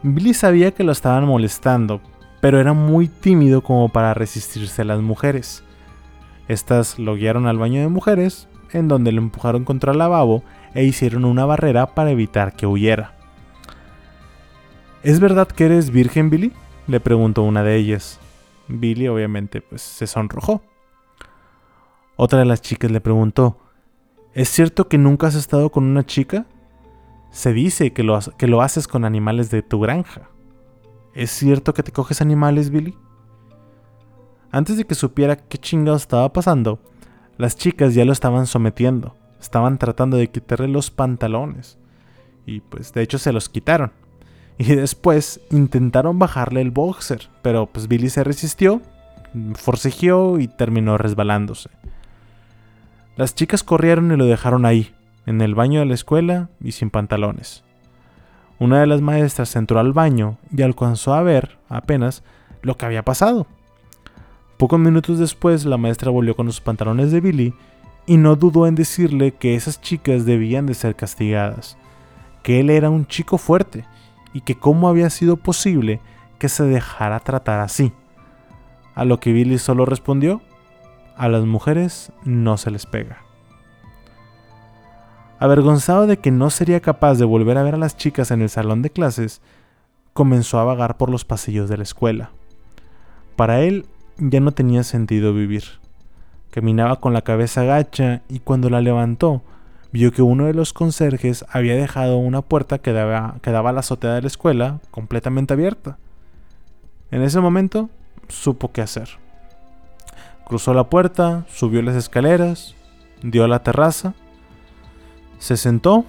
[0.03, 2.01] Billy sabía que lo estaban molestando,
[2.41, 5.63] pero era muy tímido como para resistirse a las mujeres.
[6.49, 10.43] Estas lo guiaron al baño de mujeres, en donde lo empujaron contra el lavabo
[10.75, 13.15] e hicieron una barrera para evitar que huyera.
[15.03, 16.53] ¿Es verdad que eres virgen, Billy?
[16.87, 18.19] le preguntó una de ellas.
[18.69, 20.63] Billy obviamente pues se sonrojó.
[22.17, 23.59] Otra de las chicas le preguntó,
[24.35, 26.47] ¿es cierto que nunca has estado con una chica?
[27.31, 30.29] Se dice que lo, que lo haces con animales de tu granja.
[31.15, 32.97] ¿Es cierto que te coges animales, Billy?
[34.53, 36.81] Antes de que supiera qué chingados estaba pasando,
[37.39, 39.15] las chicas ya lo estaban sometiendo.
[39.41, 41.79] Estaban tratando de quitarle los pantalones.
[42.47, 43.93] Y pues de hecho se los quitaron.
[44.59, 48.83] Y después intentaron bajarle el boxer, pero pues Billy se resistió,
[49.55, 51.71] forcejeó y terminó resbalándose.
[53.17, 54.95] Las chicas corrieron y lo dejaron ahí,
[55.31, 57.63] en el baño de la escuela y sin pantalones.
[58.59, 62.25] Una de las maestras entró al baño y alcanzó a ver, apenas,
[62.63, 63.47] lo que había pasado.
[64.59, 67.55] Pocos minutos después, la maestra volvió con los pantalones de Billy
[68.07, 71.79] y no dudó en decirle que esas chicas debían de ser castigadas,
[72.43, 73.85] que él era un chico fuerte
[74.35, 76.01] y que cómo había sido posible
[76.39, 77.93] que se dejara tratar así.
[78.97, 80.43] A lo que Billy solo respondió,
[81.17, 83.30] a las mujeres no se les pega.
[85.41, 88.51] Avergonzado de que no sería capaz de volver a ver a las chicas en el
[88.51, 89.41] salón de clases,
[90.13, 92.31] comenzó a vagar por los pasillos de la escuela.
[93.37, 93.87] Para él
[94.19, 95.65] ya no tenía sentido vivir.
[96.51, 99.41] Caminaba con la cabeza gacha y cuando la levantó,
[99.93, 104.13] vio que uno de los conserjes había dejado una puerta que daba, a la azotea
[104.13, 105.97] de la escuela completamente abierta.
[107.11, 107.89] En ese momento,
[108.29, 109.09] supo qué hacer.
[110.47, 112.75] Cruzó la puerta, subió las escaleras,
[113.23, 114.13] dio a la terraza,
[115.41, 116.05] se sentó,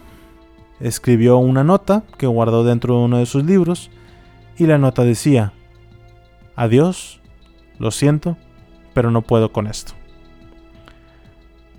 [0.80, 3.89] escribió una nota que guardó dentro de uno de sus libros
[4.58, 5.54] y la nota decía,
[6.56, 7.22] Adiós,
[7.80, 8.38] lo siento,
[8.94, 9.94] pero no puedo con esto.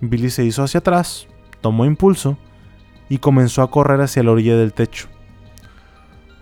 [0.00, 1.28] Billy se hizo hacia atrás,
[1.60, 2.38] tomó impulso
[3.08, 5.06] y comenzó a correr hacia la orilla del techo.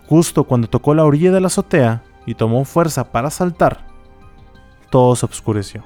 [0.07, 3.85] Justo cuando tocó la orilla de la azotea y tomó fuerza para saltar,
[4.89, 5.83] todo se oscureció.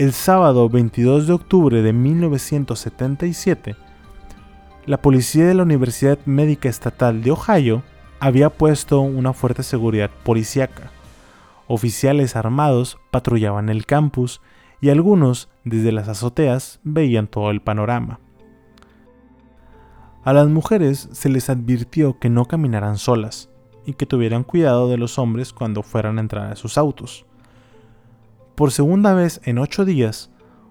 [0.00, 3.76] El sábado 22 de octubre de 1977,
[4.86, 7.82] la policía de la Universidad Médica Estatal de Ohio
[8.18, 10.90] había puesto una fuerte seguridad policíaca.
[11.66, 14.40] Oficiales armados patrullaban el campus
[14.80, 18.20] y algunos, desde las azoteas, veían todo el panorama.
[20.24, 23.50] A las mujeres se les advirtió que no caminaran solas
[23.84, 27.26] y que tuvieran cuidado de los hombres cuando fueran a entrar a sus autos.
[28.60, 30.28] Por segunda vez en ocho días,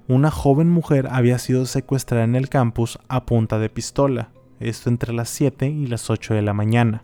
[0.08, 5.12] una joven mujer había sido secuestrada en el campus a punta de pistola, esto entre
[5.12, 7.02] las 7 y las 8 de la mañana.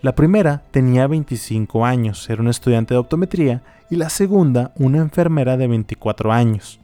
[0.00, 5.58] La primera tenía 25 años, era una estudiante de optometría, y la segunda una enfermera
[5.58, 6.80] de 24 años.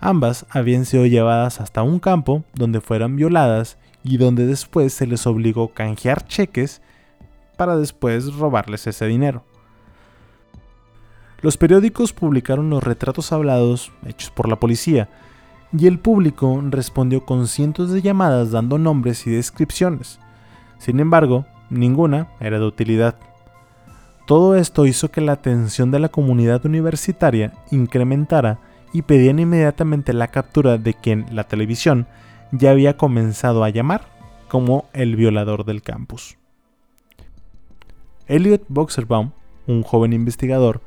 [0.00, 5.26] Ambas habían sido llevadas hasta un campo donde fueran violadas y donde después se les
[5.26, 6.80] obligó a canjear cheques
[7.58, 9.44] para después robarles ese dinero.
[11.40, 15.08] Los periódicos publicaron los retratos hablados hechos por la policía,
[15.76, 20.18] y el público respondió con cientos de llamadas dando nombres y descripciones.
[20.78, 23.16] Sin embargo, ninguna era de utilidad.
[24.26, 28.58] Todo esto hizo que la atención de la comunidad universitaria incrementara
[28.92, 32.06] y pedían inmediatamente la captura de quien la televisión
[32.50, 34.02] ya había comenzado a llamar
[34.48, 36.36] como el violador del campus.
[38.26, 39.32] Elliot Boxerbaum,
[39.66, 40.80] un joven investigador,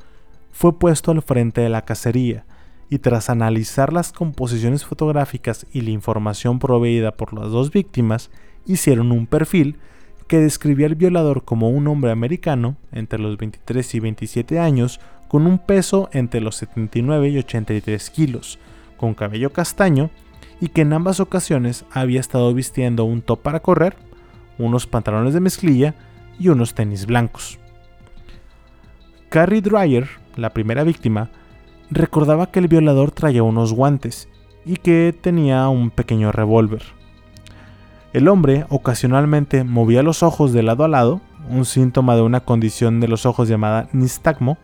[0.52, 2.46] fue puesto al frente de la cacería
[2.90, 8.30] y tras analizar las composiciones fotográficas y la información proveída por las dos víctimas,
[8.66, 9.78] hicieron un perfil
[10.28, 15.48] que describía al violador como un hombre americano entre los 23 y 27 años con
[15.48, 18.60] un peso entre los 79 y 83 kilos,
[18.98, 20.10] con cabello castaño
[20.60, 23.96] y que en ambas ocasiones había estado vistiendo un top para correr,
[24.58, 25.96] unos pantalones de mezclilla
[26.38, 27.60] y unos tenis blancos.
[29.30, 31.30] Carrie Dreyer, la primera víctima,
[31.90, 34.30] recordaba que el violador traía unos guantes
[34.66, 36.84] y que tenía un pequeño revólver.
[38.14, 43.00] El hombre ocasionalmente movía los ojos de lado a lado, un síntoma de una condición
[43.00, 44.58] de los ojos llamada nistagmo,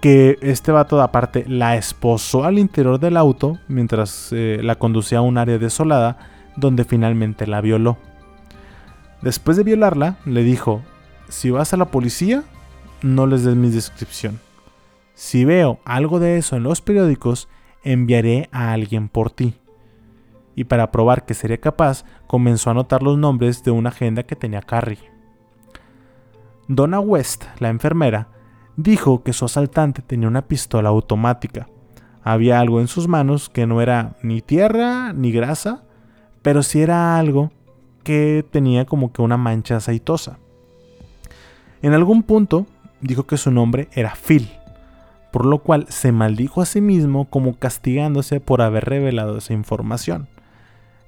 [0.00, 5.22] que este vato aparte la esposó al interior del auto mientras eh, la conducía a
[5.22, 6.18] un área desolada
[6.56, 7.98] donde finalmente la violó.
[9.22, 10.82] Después de violarla, le dijo,
[11.28, 12.44] si vas a la policía,
[13.02, 14.40] no les des mi descripción.
[15.14, 17.48] Si veo algo de eso en los periódicos,
[17.82, 19.54] enviaré a alguien por ti.
[20.54, 24.36] Y para probar que sería capaz, comenzó a anotar los nombres de una agenda que
[24.36, 25.10] tenía Carrie.
[26.66, 28.28] Donna West, la enfermera,
[28.76, 31.68] dijo que su asaltante tenía una pistola automática.
[32.22, 35.84] Había algo en sus manos que no era ni tierra ni grasa,
[36.42, 37.50] pero sí era algo
[38.04, 40.38] que tenía como que una mancha aceitosa.
[41.82, 42.66] En algún punto
[43.00, 44.48] dijo que su nombre era Phil,
[45.30, 50.28] por lo cual se maldijo a sí mismo como castigándose por haber revelado esa información.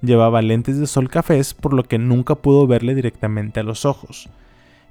[0.02, 4.28] Llevaba lentes de sol cafés, por lo que nunca pudo verle directamente a los ojos,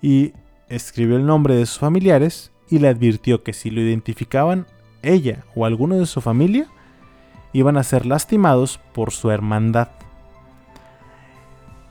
[0.02, 0.34] y
[0.68, 4.68] escribió el nombre de sus familiares y le advirtió que si lo identificaban
[5.02, 6.68] ella o alguno de su familia,
[7.54, 9.90] iban a ser lastimados por su hermandad.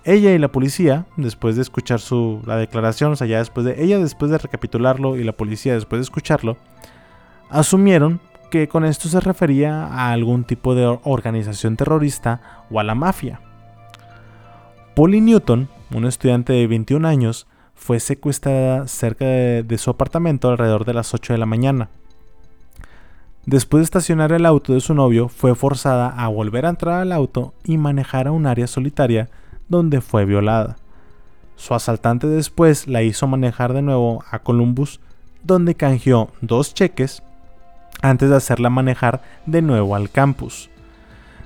[0.08, 3.84] Ella y la policía, después de escuchar su, la declaración, o sea, ya después de
[3.84, 6.56] ella, después de recapitularlo y la policía después de escucharlo,
[7.50, 8.18] asumieron
[8.50, 13.42] que con esto se refería a algún tipo de organización terrorista o a la mafia.
[14.96, 20.86] Polly Newton, un estudiante de 21 años, fue secuestrada cerca de, de, su apartamento alrededor
[20.86, 21.90] de las 8 de la mañana.
[23.44, 27.12] Después de estacionar el auto de su novio, fue forzada a volver a entrar al
[27.12, 29.28] auto y manejar a un área solitaria
[29.68, 30.76] donde fue violada.
[31.56, 35.00] Su asaltante después la hizo manejar de nuevo a Columbus,
[35.42, 37.22] donde canjeó dos cheques
[38.00, 40.70] antes de hacerla manejar de nuevo al campus.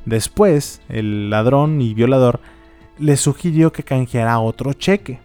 [0.04, 2.40] Después, el ladrón y violador
[2.98, 5.20] le sugirió que canjeara otro cheque.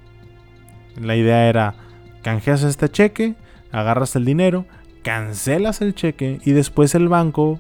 [0.99, 1.75] La idea era,
[2.21, 3.36] canjeas este cheque,
[3.71, 4.65] agarras el dinero,
[5.03, 7.60] cancelas el cheque y después el banco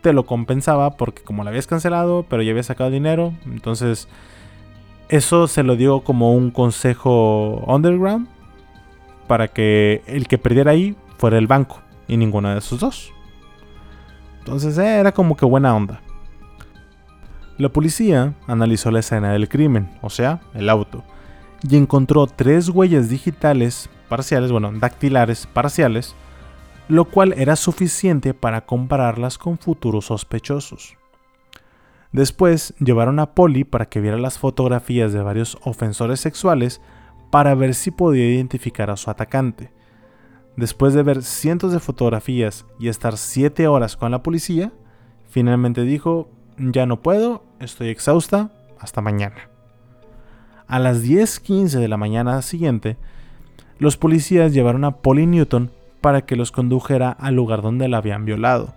[0.00, 4.08] te lo compensaba porque como lo habías cancelado, pero ya habías sacado dinero, entonces
[5.08, 8.28] eso se lo dio como un consejo underground
[9.26, 13.12] para que el que perdiera ahí fuera el banco y ninguno de esos dos.
[14.40, 16.00] Entonces eh, era como que buena onda.
[17.58, 21.02] La policía analizó la escena del crimen, o sea, el auto,
[21.68, 26.14] y encontró tres huellas digitales parciales, bueno, dactilares parciales,
[26.88, 30.96] lo cual era suficiente para compararlas con futuros sospechosos.
[32.12, 36.80] Después llevaron a Polly para que viera las fotografías de varios ofensores sexuales
[37.30, 39.72] para ver si podía identificar a su atacante.
[40.56, 44.72] Después de ver cientos de fotografías y estar 7 horas con la policía,
[45.28, 48.50] finalmente dijo, ya no puedo, estoy exhausta,
[48.80, 49.50] hasta mañana.
[50.66, 52.96] A las 10.15 de la mañana siguiente,
[53.78, 58.24] los policías llevaron a Polly Newton para que los condujera al lugar donde la habían
[58.24, 58.74] violado.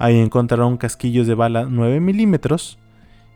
[0.00, 2.78] Ahí encontraron casquillos de bala 9 milímetros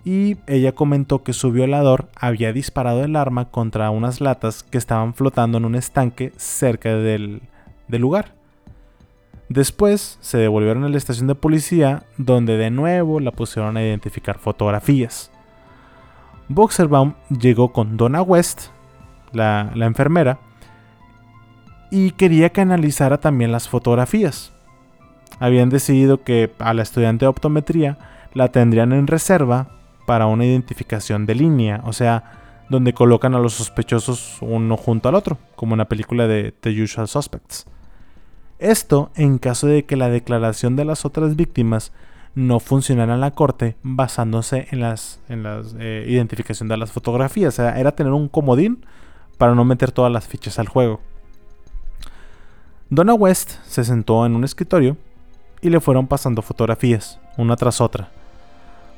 [0.03, 5.13] y ella comentó que su violador había disparado el arma contra unas latas que estaban
[5.13, 7.43] flotando en un estanque cerca del,
[7.89, 8.35] lugar.
[9.51, 14.39] Después se devolvieron a la estación de policía, donde de nuevo la pusieron a identificar
[14.39, 15.31] fotografías.
[16.49, 18.69] Boxerbaum llegó con Donna West,
[19.33, 20.39] la enfermera,
[21.91, 24.54] y quería que analizara también las fotografías.
[25.39, 27.99] Habían decidido que a la estudiante de optometría
[28.33, 29.69] la tendrían en reserva
[30.07, 35.15] para una identificación de línea, o sea, donde colocan a los sospechosos uno junto al
[35.15, 37.67] otro, como en la película de The Usual Suspects.
[38.59, 41.93] Esto en caso de que la declaración de las otras víctimas
[42.35, 45.45] no funcionara en la corte basándose en las, en
[45.79, 47.55] eh, identificación de las fotografías.
[47.55, 48.85] O sea, era tener un comodín
[49.39, 51.01] para no meter todas las fichas al juego.
[52.91, 54.97] Donna West se sentó en un escritorio
[55.65, 58.11] y le fueron pasando fotografías, una tras otra.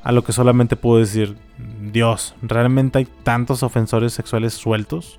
[0.03, 1.37] A lo que solamente pudo decir,
[1.81, 5.17] Dios, ¿realmente hay tantos ofensores sexuales sueltos?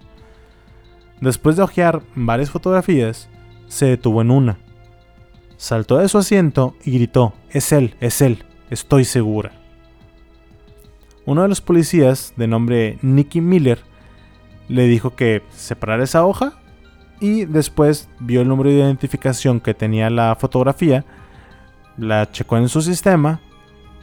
[1.23, 3.31] Después de hojear varias fotografías,
[3.67, 4.59] se detuvo en una.
[5.57, 9.53] Saltó de su asiento y gritó, es él, es él, estoy segura.
[11.25, 13.81] Uno de los policías, de nombre Nicky Miller,
[14.69, 16.59] le dijo que separara esa hoja
[17.21, 21.07] y después vio el número de identificación que tenía la fotografía,
[21.99, 23.41] la checó en su sistema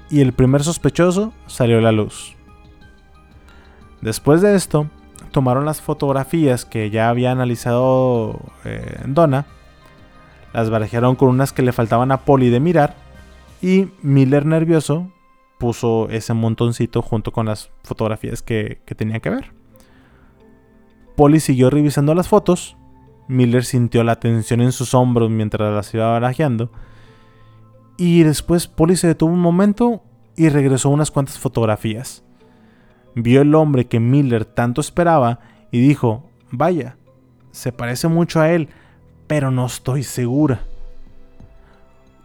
[0.09, 2.35] y el primer sospechoso salió a la luz.
[4.01, 4.87] Después de esto,
[5.31, 9.45] tomaron las fotografías que ya había analizado eh, Donna,
[10.53, 12.95] las barajearon con unas que le faltaban a Polly de mirar
[13.61, 15.11] y Miller nervioso
[15.57, 19.51] puso ese montoncito junto con las fotografías que, que tenía que ver.
[21.15, 22.77] Polly siguió revisando las fotos
[23.27, 26.71] Miller sintió la tensión en sus hombros mientras las iba barajeando.
[27.97, 30.01] Y después Polly se detuvo un momento
[30.35, 32.23] y regresó unas cuantas fotografías.
[33.15, 35.39] Vio el hombre que Miller tanto esperaba
[35.71, 36.97] y dijo, vaya,
[37.51, 38.67] se parece mucho a él,
[39.27, 40.63] pero no estoy segura.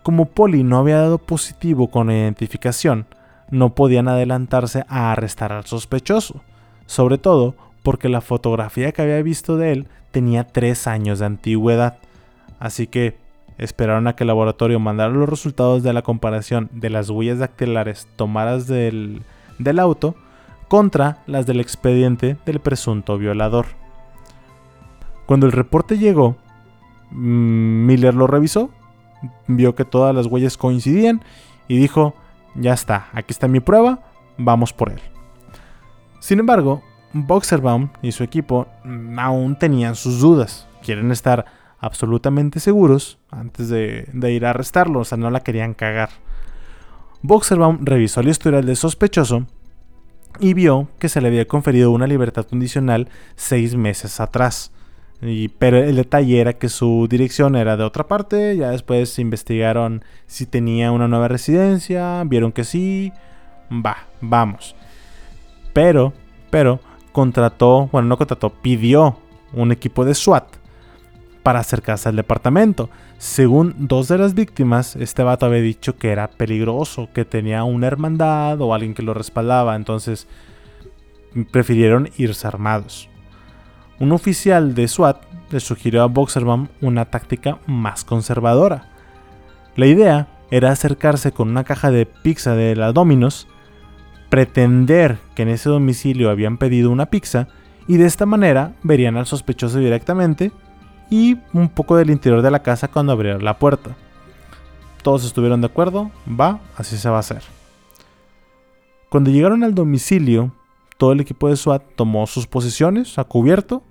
[0.02, 3.06] Como Polly no había dado positivo con la identificación,
[3.50, 6.42] no podían adelantarse a arrestar al sospechoso,
[6.86, 11.98] sobre todo porque la fotografía que había visto de él tenía tres años de antigüedad.
[12.58, 13.16] Así que
[13.60, 18.08] esperaron a que el laboratorio mandara los resultados de la comparación de las huellas dactilares
[18.16, 19.22] tomadas del,
[19.58, 20.14] del auto
[20.66, 23.66] contra las del expediente del presunto violador.
[25.26, 26.36] Cuando el reporte llegó,
[27.10, 28.70] mm, Miller lo revisó,
[29.46, 31.22] vio que todas las huellas coincidían
[31.68, 32.14] y dijo,
[32.54, 34.00] ya está, aquí está mi prueba,
[34.38, 35.00] vamos por él.
[36.18, 36.82] Sin embargo,
[37.12, 38.68] Boxerbaum y su equipo
[39.18, 40.66] aún tenían sus dudas.
[40.82, 46.10] Quieren estar absolutamente seguros antes de, ir a arrestarlo, o sea, no la querían cagar.
[47.22, 49.46] Boxerbaum revisó el historial del sospechoso
[50.38, 54.72] y vio que se le había conferido una libertad condicional seis meses atrás.
[55.22, 60.02] Y, pero el detalle era que su dirección era de otra parte, ya después investigaron
[60.26, 63.12] si tenía una nueva residencia, vieron que sí,
[63.70, 64.74] va, vamos.
[65.74, 66.14] Pero,
[66.48, 66.80] pero,
[67.12, 69.18] contrató, bueno, no contrató, pidió
[69.52, 70.59] un equipo de SWAT
[71.42, 72.90] para acercarse al departamento.
[73.18, 77.86] Según dos de las víctimas, este vato había dicho que era peligroso, que tenía una
[77.86, 80.26] hermandad o alguien que lo respaldaba, entonces
[81.50, 83.08] prefirieron irse armados.
[83.98, 88.88] Un oficial de SWAT le sugirió a Boxerbaum una táctica más conservadora.
[89.76, 93.46] La idea era acercarse con una caja de pizza de la Domino's
[94.30, 97.48] pretender que en ese domicilio habían pedido una pizza
[97.86, 100.52] y de esta manera verían al sospechoso directamente
[101.10, 103.96] y un poco del interior de la casa cuando abrieran la puerta.
[105.02, 107.42] Todos estuvieron de acuerdo, va, así se va a hacer.
[109.08, 110.52] Cuando llegaron al domicilio,
[110.96, 113.82] todo el equipo de SWAT tomó sus posiciones a cubierto.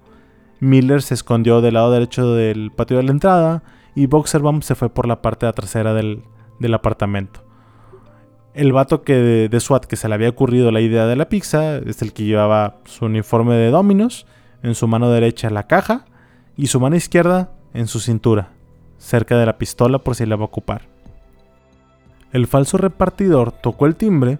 [0.62, 3.64] Miller se escondió del lado derecho del patio de la entrada
[3.96, 7.44] y Boxerbaum se fue por la parte trasera del apartamento.
[8.54, 9.14] El vato que
[9.50, 12.24] de, SWAT que se le había ocurrido la idea de la pizza es el que
[12.24, 14.26] llevaba su uniforme de Dominos,
[14.64, 16.06] en su mano derecha la caja
[16.60, 18.50] y su mano izquierda en su cintura,
[18.98, 20.82] cerca de la pistola por si la va a ocupar.
[22.34, 24.40] El falso repartidor tocó el timbre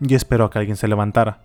[0.00, 1.40] y esperó a que alguien se levantara.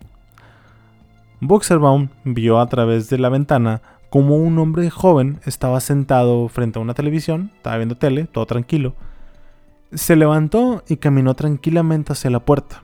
[1.40, 6.84] Boxerbaum vio a través de la ventana como un hombre joven estaba sentado frente a
[6.84, 8.94] una televisión, estaba viendo tele, todo tranquilo,
[9.92, 12.84] se levantó y caminó tranquilamente hacia la puerta.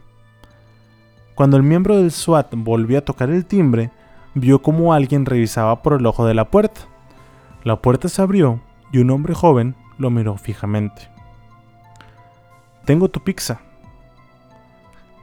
[1.36, 3.92] Cuando el miembro del SWAT volvió a tocar el timbre,
[4.34, 6.82] vio como alguien revisaba por el ojo de la puerta.
[7.68, 8.62] La puerta se abrió
[8.94, 11.10] y un hombre joven lo miró fijamente.
[12.86, 13.60] Tengo tu pizza.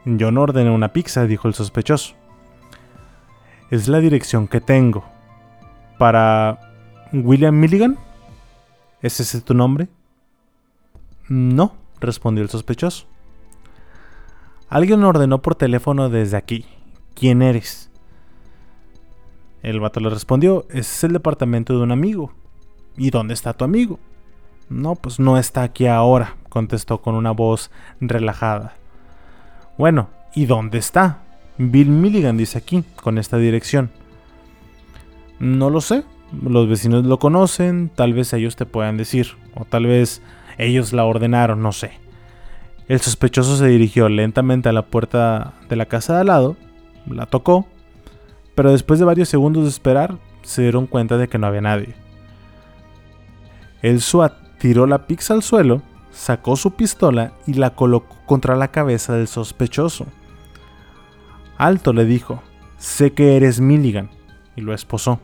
[0.05, 2.13] Yo no ordené una pizza, dijo el sospechoso.
[3.71, 5.03] Es la dirección que tengo.
[5.97, 6.59] ¿Para
[7.11, 7.97] William Milligan?
[9.01, 9.87] ¿Es ese tu nombre?
[11.27, 13.07] No, respondió el sospechoso.
[14.69, 16.67] Alguien ordenó por teléfono desde aquí.
[17.15, 17.89] ¿Quién eres?
[19.65, 22.31] El vato le respondió, es el departamento de un amigo.
[22.97, 23.97] ¿Y dónde está tu amigo?
[24.69, 28.75] No, pues no está aquí ahora, contestó con una voz relajada.
[29.75, 31.23] Bueno, ¿y dónde está?
[31.57, 33.89] Bill Milligan dice aquí, con esta dirección.
[35.39, 36.03] No lo sé,
[36.43, 40.21] los vecinos lo conocen, tal vez ellos te puedan decir, o tal vez
[40.59, 41.93] ellos la ordenaron, no sé.
[42.87, 46.55] El sospechoso se dirigió lentamente a la puerta de la casa de al lado,
[47.07, 47.65] la tocó,
[48.55, 51.93] pero después de varios segundos de esperar, se dieron cuenta de que no había nadie.
[53.81, 55.81] El SWAT tiró la pizza al suelo,
[56.11, 60.07] sacó su pistola y la colocó contra la cabeza del sospechoso.
[61.57, 62.41] Alto le dijo,
[62.77, 64.09] sé que eres Milligan,
[64.55, 65.19] y lo esposó.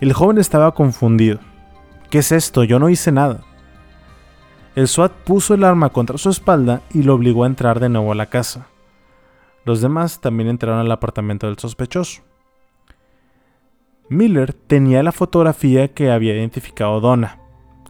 [0.00, 1.38] El joven estaba confundido.
[2.10, 2.64] ¿Qué es esto?
[2.64, 3.42] Yo no hice nada.
[4.74, 8.12] El SWAT puso el arma contra su espalda y lo obligó a entrar de nuevo
[8.12, 8.68] a la casa.
[9.68, 12.22] Los demás también entraron al apartamento del sospechoso.
[14.08, 17.38] Miller tenía la fotografía que había identificado Donna.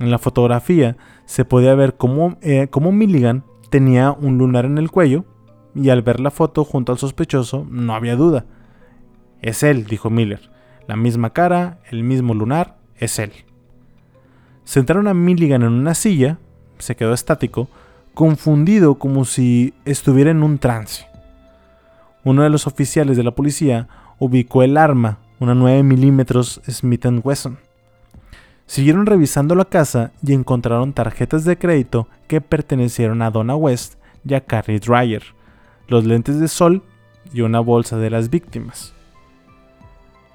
[0.00, 4.90] En la fotografía se podía ver cómo, eh, cómo Milligan tenía un lunar en el
[4.90, 5.24] cuello
[5.72, 8.44] y al ver la foto junto al sospechoso no había duda.
[9.40, 10.50] Es él, dijo Miller.
[10.88, 13.30] La misma cara, el mismo lunar, es él.
[14.64, 16.38] Sentaron a Milligan en una silla,
[16.78, 17.68] se quedó estático,
[18.14, 21.06] confundido como si estuviera en un trance.
[22.24, 23.88] Uno de los oficiales de la policía
[24.18, 27.58] ubicó el arma, una 9 milímetros Smith Wesson.
[28.66, 33.94] Siguieron revisando la casa y encontraron tarjetas de crédito que pertenecieron a Donna West
[34.24, 35.22] y a Carrie Dreyer,
[35.86, 36.82] los lentes de sol
[37.32, 38.92] y una bolsa de las víctimas.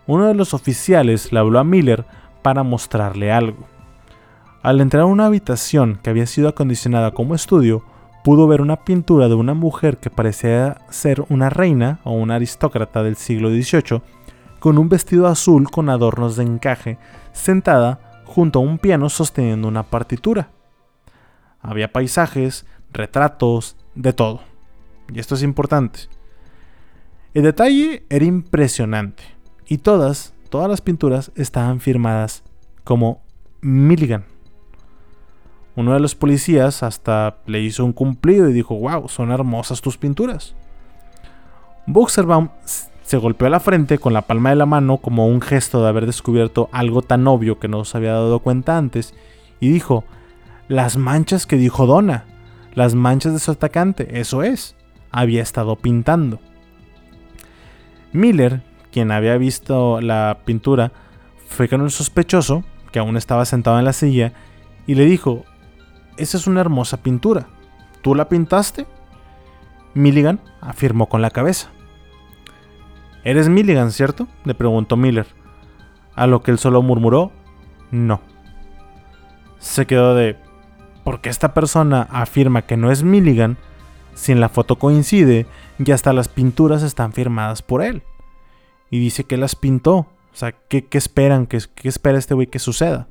[0.07, 2.05] Uno de los oficiales le habló a Miller
[2.41, 3.65] para mostrarle algo.
[4.61, 7.83] Al entrar a una habitación que había sido acondicionada como estudio,
[8.23, 13.03] pudo ver una pintura de una mujer que parecía ser una reina o una aristócrata
[13.03, 14.01] del siglo XVIII,
[14.59, 16.97] con un vestido azul con adornos de encaje,
[17.33, 20.49] sentada junto a un piano sosteniendo una partitura.
[21.61, 24.41] Había paisajes, retratos, de todo.
[25.13, 26.01] Y esto es importante.
[27.33, 29.23] El detalle era impresionante.
[29.67, 32.43] Y todas, todas las pinturas estaban firmadas
[32.83, 33.21] como
[33.61, 34.32] Milligan.
[35.75, 39.97] Uno de los policías hasta le hizo un cumplido y dijo, wow, son hermosas tus
[39.97, 40.55] pinturas.
[41.87, 42.49] Boxerbaum
[43.03, 46.05] se golpeó la frente con la palma de la mano como un gesto de haber
[46.05, 49.13] descubierto algo tan obvio que no se había dado cuenta antes
[49.59, 50.03] y dijo,
[50.67, 52.25] las manchas que dijo Donna,
[52.73, 54.75] las manchas de su atacante, eso es,
[55.11, 56.39] había estado pintando.
[58.13, 58.61] Miller,
[58.91, 60.91] quien había visto la pintura,
[61.47, 64.33] fue con el sospechoso, que aún estaba sentado en la silla,
[64.87, 65.45] y le dijo,
[66.17, 67.47] esa es una hermosa pintura.
[68.01, 68.85] ¿Tú la pintaste?
[69.93, 71.69] Milligan afirmó con la cabeza.
[73.23, 74.27] ¿Eres Milligan, cierto?
[74.43, 75.27] le preguntó Miller.
[76.15, 77.31] A lo que él solo murmuró,
[77.91, 78.21] no.
[79.59, 80.37] Se quedó de,
[81.03, 83.57] ¿por qué esta persona afirma que no es Milligan
[84.13, 85.47] si en la foto coincide
[85.79, 88.03] y hasta las pinturas están firmadas por él?
[88.93, 89.95] y dice que las pintó.
[89.95, 91.47] O sea, ¿qué, esperan?
[91.47, 93.07] ¿Qué, ¿Qué, espera este güey que suceda?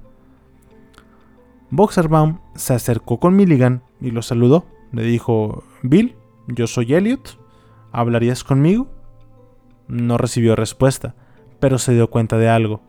[1.73, 4.67] Boxerbaum se acercó con Milligan y lo saludó.
[4.93, 6.17] Le dijo, Bill,
[6.47, 7.39] yo soy Elliot,
[7.93, 8.89] ¿hablarías conmigo?
[9.89, 11.15] No recibió respuesta,
[11.61, 12.83] pero se dio cuenta de algo.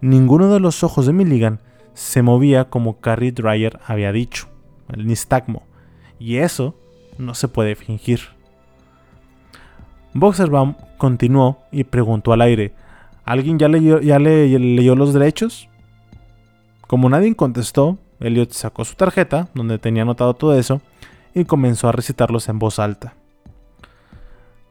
[0.00, 1.58] Ninguno de los ojos de Milligan
[1.92, 4.46] se movía como Carrie Dreyer había dicho,
[4.92, 5.64] el nistagmo,
[6.20, 6.76] y eso
[7.18, 8.20] no se puede fingir.
[10.12, 12.74] Boxerbaum continuó y preguntó al aire,
[13.24, 15.68] ¿alguien ya, leyó, ya le, leyó los derechos?
[16.86, 20.80] Como nadie contestó, Elliot sacó su tarjeta, donde tenía anotado todo eso,
[21.34, 23.14] y comenzó a recitarlos en voz alta.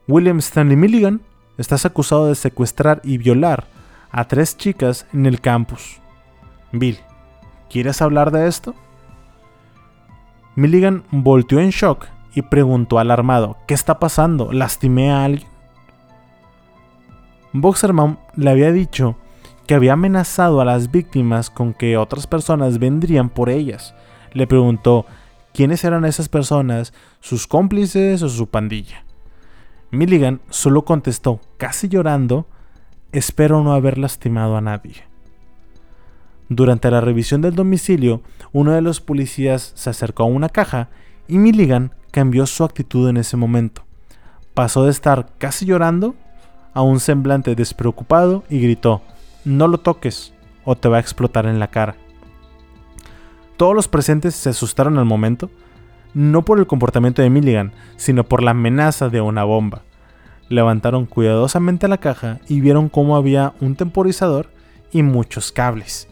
[0.08, 1.20] William Stanley Milligan,
[1.56, 3.64] estás acusado de secuestrar y violar
[4.10, 6.00] a tres chicas en el campus.
[6.72, 6.98] Bill,
[7.70, 8.74] ¿quieres hablar de esto?
[10.56, 14.52] Milligan volteó en shock y preguntó alarmado, ¿qué está pasando?
[14.52, 15.48] ¿Lastimé a alguien?
[17.52, 19.16] Boxerman le había dicho
[19.66, 23.94] que había amenazado a las víctimas con que otras personas vendrían por ellas.
[24.32, 25.06] Le preguntó
[25.52, 29.04] quiénes eran esas personas, sus cómplices o su pandilla.
[29.90, 32.46] Milligan solo contestó, casi llorando,
[33.12, 35.04] espero no haber lastimado a nadie.
[36.48, 38.20] Durante la revisión del domicilio,
[38.52, 40.88] uno de los policías se acercó a una caja
[41.26, 43.84] y Milligan cambió su actitud en ese momento.
[44.52, 46.14] Pasó de estar casi llorando
[46.74, 49.02] a un semblante despreocupado y gritó,
[49.44, 50.32] no lo toques
[50.64, 51.96] o te va a explotar en la cara.
[53.56, 55.50] Todos los presentes se asustaron al momento,
[56.12, 59.82] no por el comportamiento de Milligan, sino por la amenaza de una bomba.
[60.48, 64.48] Levantaron cuidadosamente la caja y vieron cómo había un temporizador
[64.92, 66.08] y muchos cables.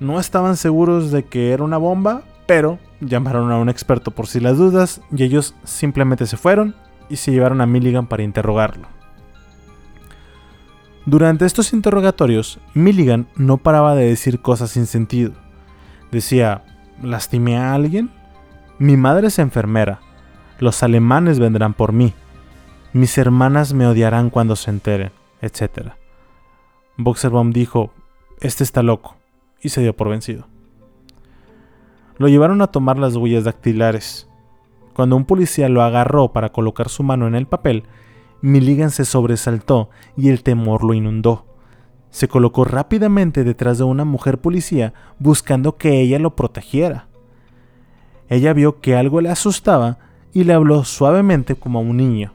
[0.00, 4.40] No estaban seguros de que era una bomba, pero llamaron a un experto por si
[4.40, 6.74] las dudas y ellos simplemente se fueron
[7.08, 8.95] y se llevaron a Milligan para interrogarlo.
[11.06, 15.34] Durante estos interrogatorios, Milligan no paraba de decir cosas sin sentido.
[16.10, 16.64] Decía,
[17.00, 18.10] ¿lastimé a alguien?
[18.80, 20.00] Mi madre es enfermera.
[20.58, 22.12] Los alemanes vendrán por mí.
[22.92, 25.92] Mis hermanas me odiarán cuando se enteren, etc.
[26.96, 27.92] Boxerbaum dijo,
[28.40, 29.14] este está loco,
[29.62, 30.48] y se dio por vencido.
[32.18, 34.28] Lo llevaron a tomar las huellas dactilares.
[34.92, 37.84] Cuando un policía lo agarró para colocar su mano en el papel,
[38.46, 41.46] Milligan se sobresaltó y el temor lo inundó.
[42.10, 47.08] Se colocó rápidamente detrás de una mujer policía buscando que ella lo protegiera.
[48.28, 49.98] Ella vio que algo le asustaba
[50.32, 52.34] y le habló suavemente como a un niño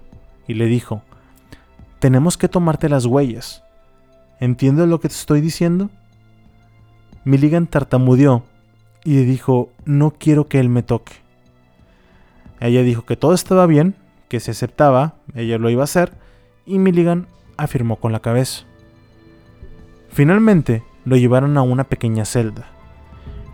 [0.50, 1.02] y le dijo,
[2.00, 3.64] tenemos que tomarte las huellas.
[4.42, 5.90] ¿Entiendes lo que te estoy diciendo?
[7.24, 8.44] Milligan tartamudeó
[9.06, 11.14] y le dijo, no quiero que él me toque.
[12.60, 13.96] Ella dijo que todo estaba bien,
[14.28, 16.14] que se aceptaba, ella lo iba a hacer,
[16.66, 17.28] y Milligan
[17.58, 18.64] afirmó con la cabeza.
[20.10, 22.68] Finalmente lo llevaron a una pequeña celda.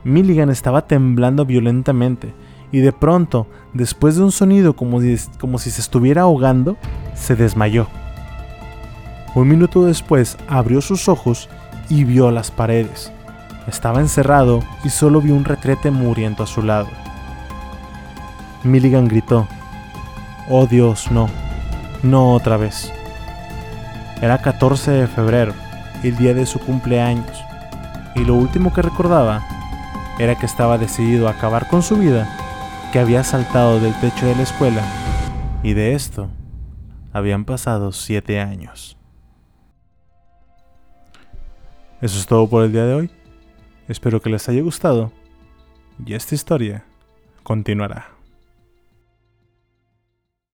[0.04, 2.34] Milligan estaba temblando violentamente
[2.72, 6.78] y de pronto, después de un sonido como si, se estuviera ahogando,
[7.16, 7.88] se desmayó.
[9.36, 11.50] Un minuto después abrió sus ojos
[11.90, 13.12] y vio las paredes.
[13.68, 16.88] Estaba encerrado y solo vio un retrete muriendo a su lado.
[18.64, 19.48] Milligan gritó,
[20.50, 21.30] Oh Dios, no,
[22.04, 22.92] no otra vez.
[24.22, 25.54] Era 14 de febrero,
[26.04, 27.44] el día de su cumpleaños,
[28.16, 29.46] y lo último que recordaba
[30.20, 32.28] era que estaba decidido a acabar con su vida,
[32.92, 34.82] que había saltado del techo de la escuela,
[35.64, 36.30] y de esto
[37.14, 38.98] habían pasado siete años.
[42.02, 43.12] Eso es todo por el día de hoy.
[43.88, 45.12] Espero que les haya gustado
[46.06, 46.86] y esta historia
[47.44, 48.17] continuará.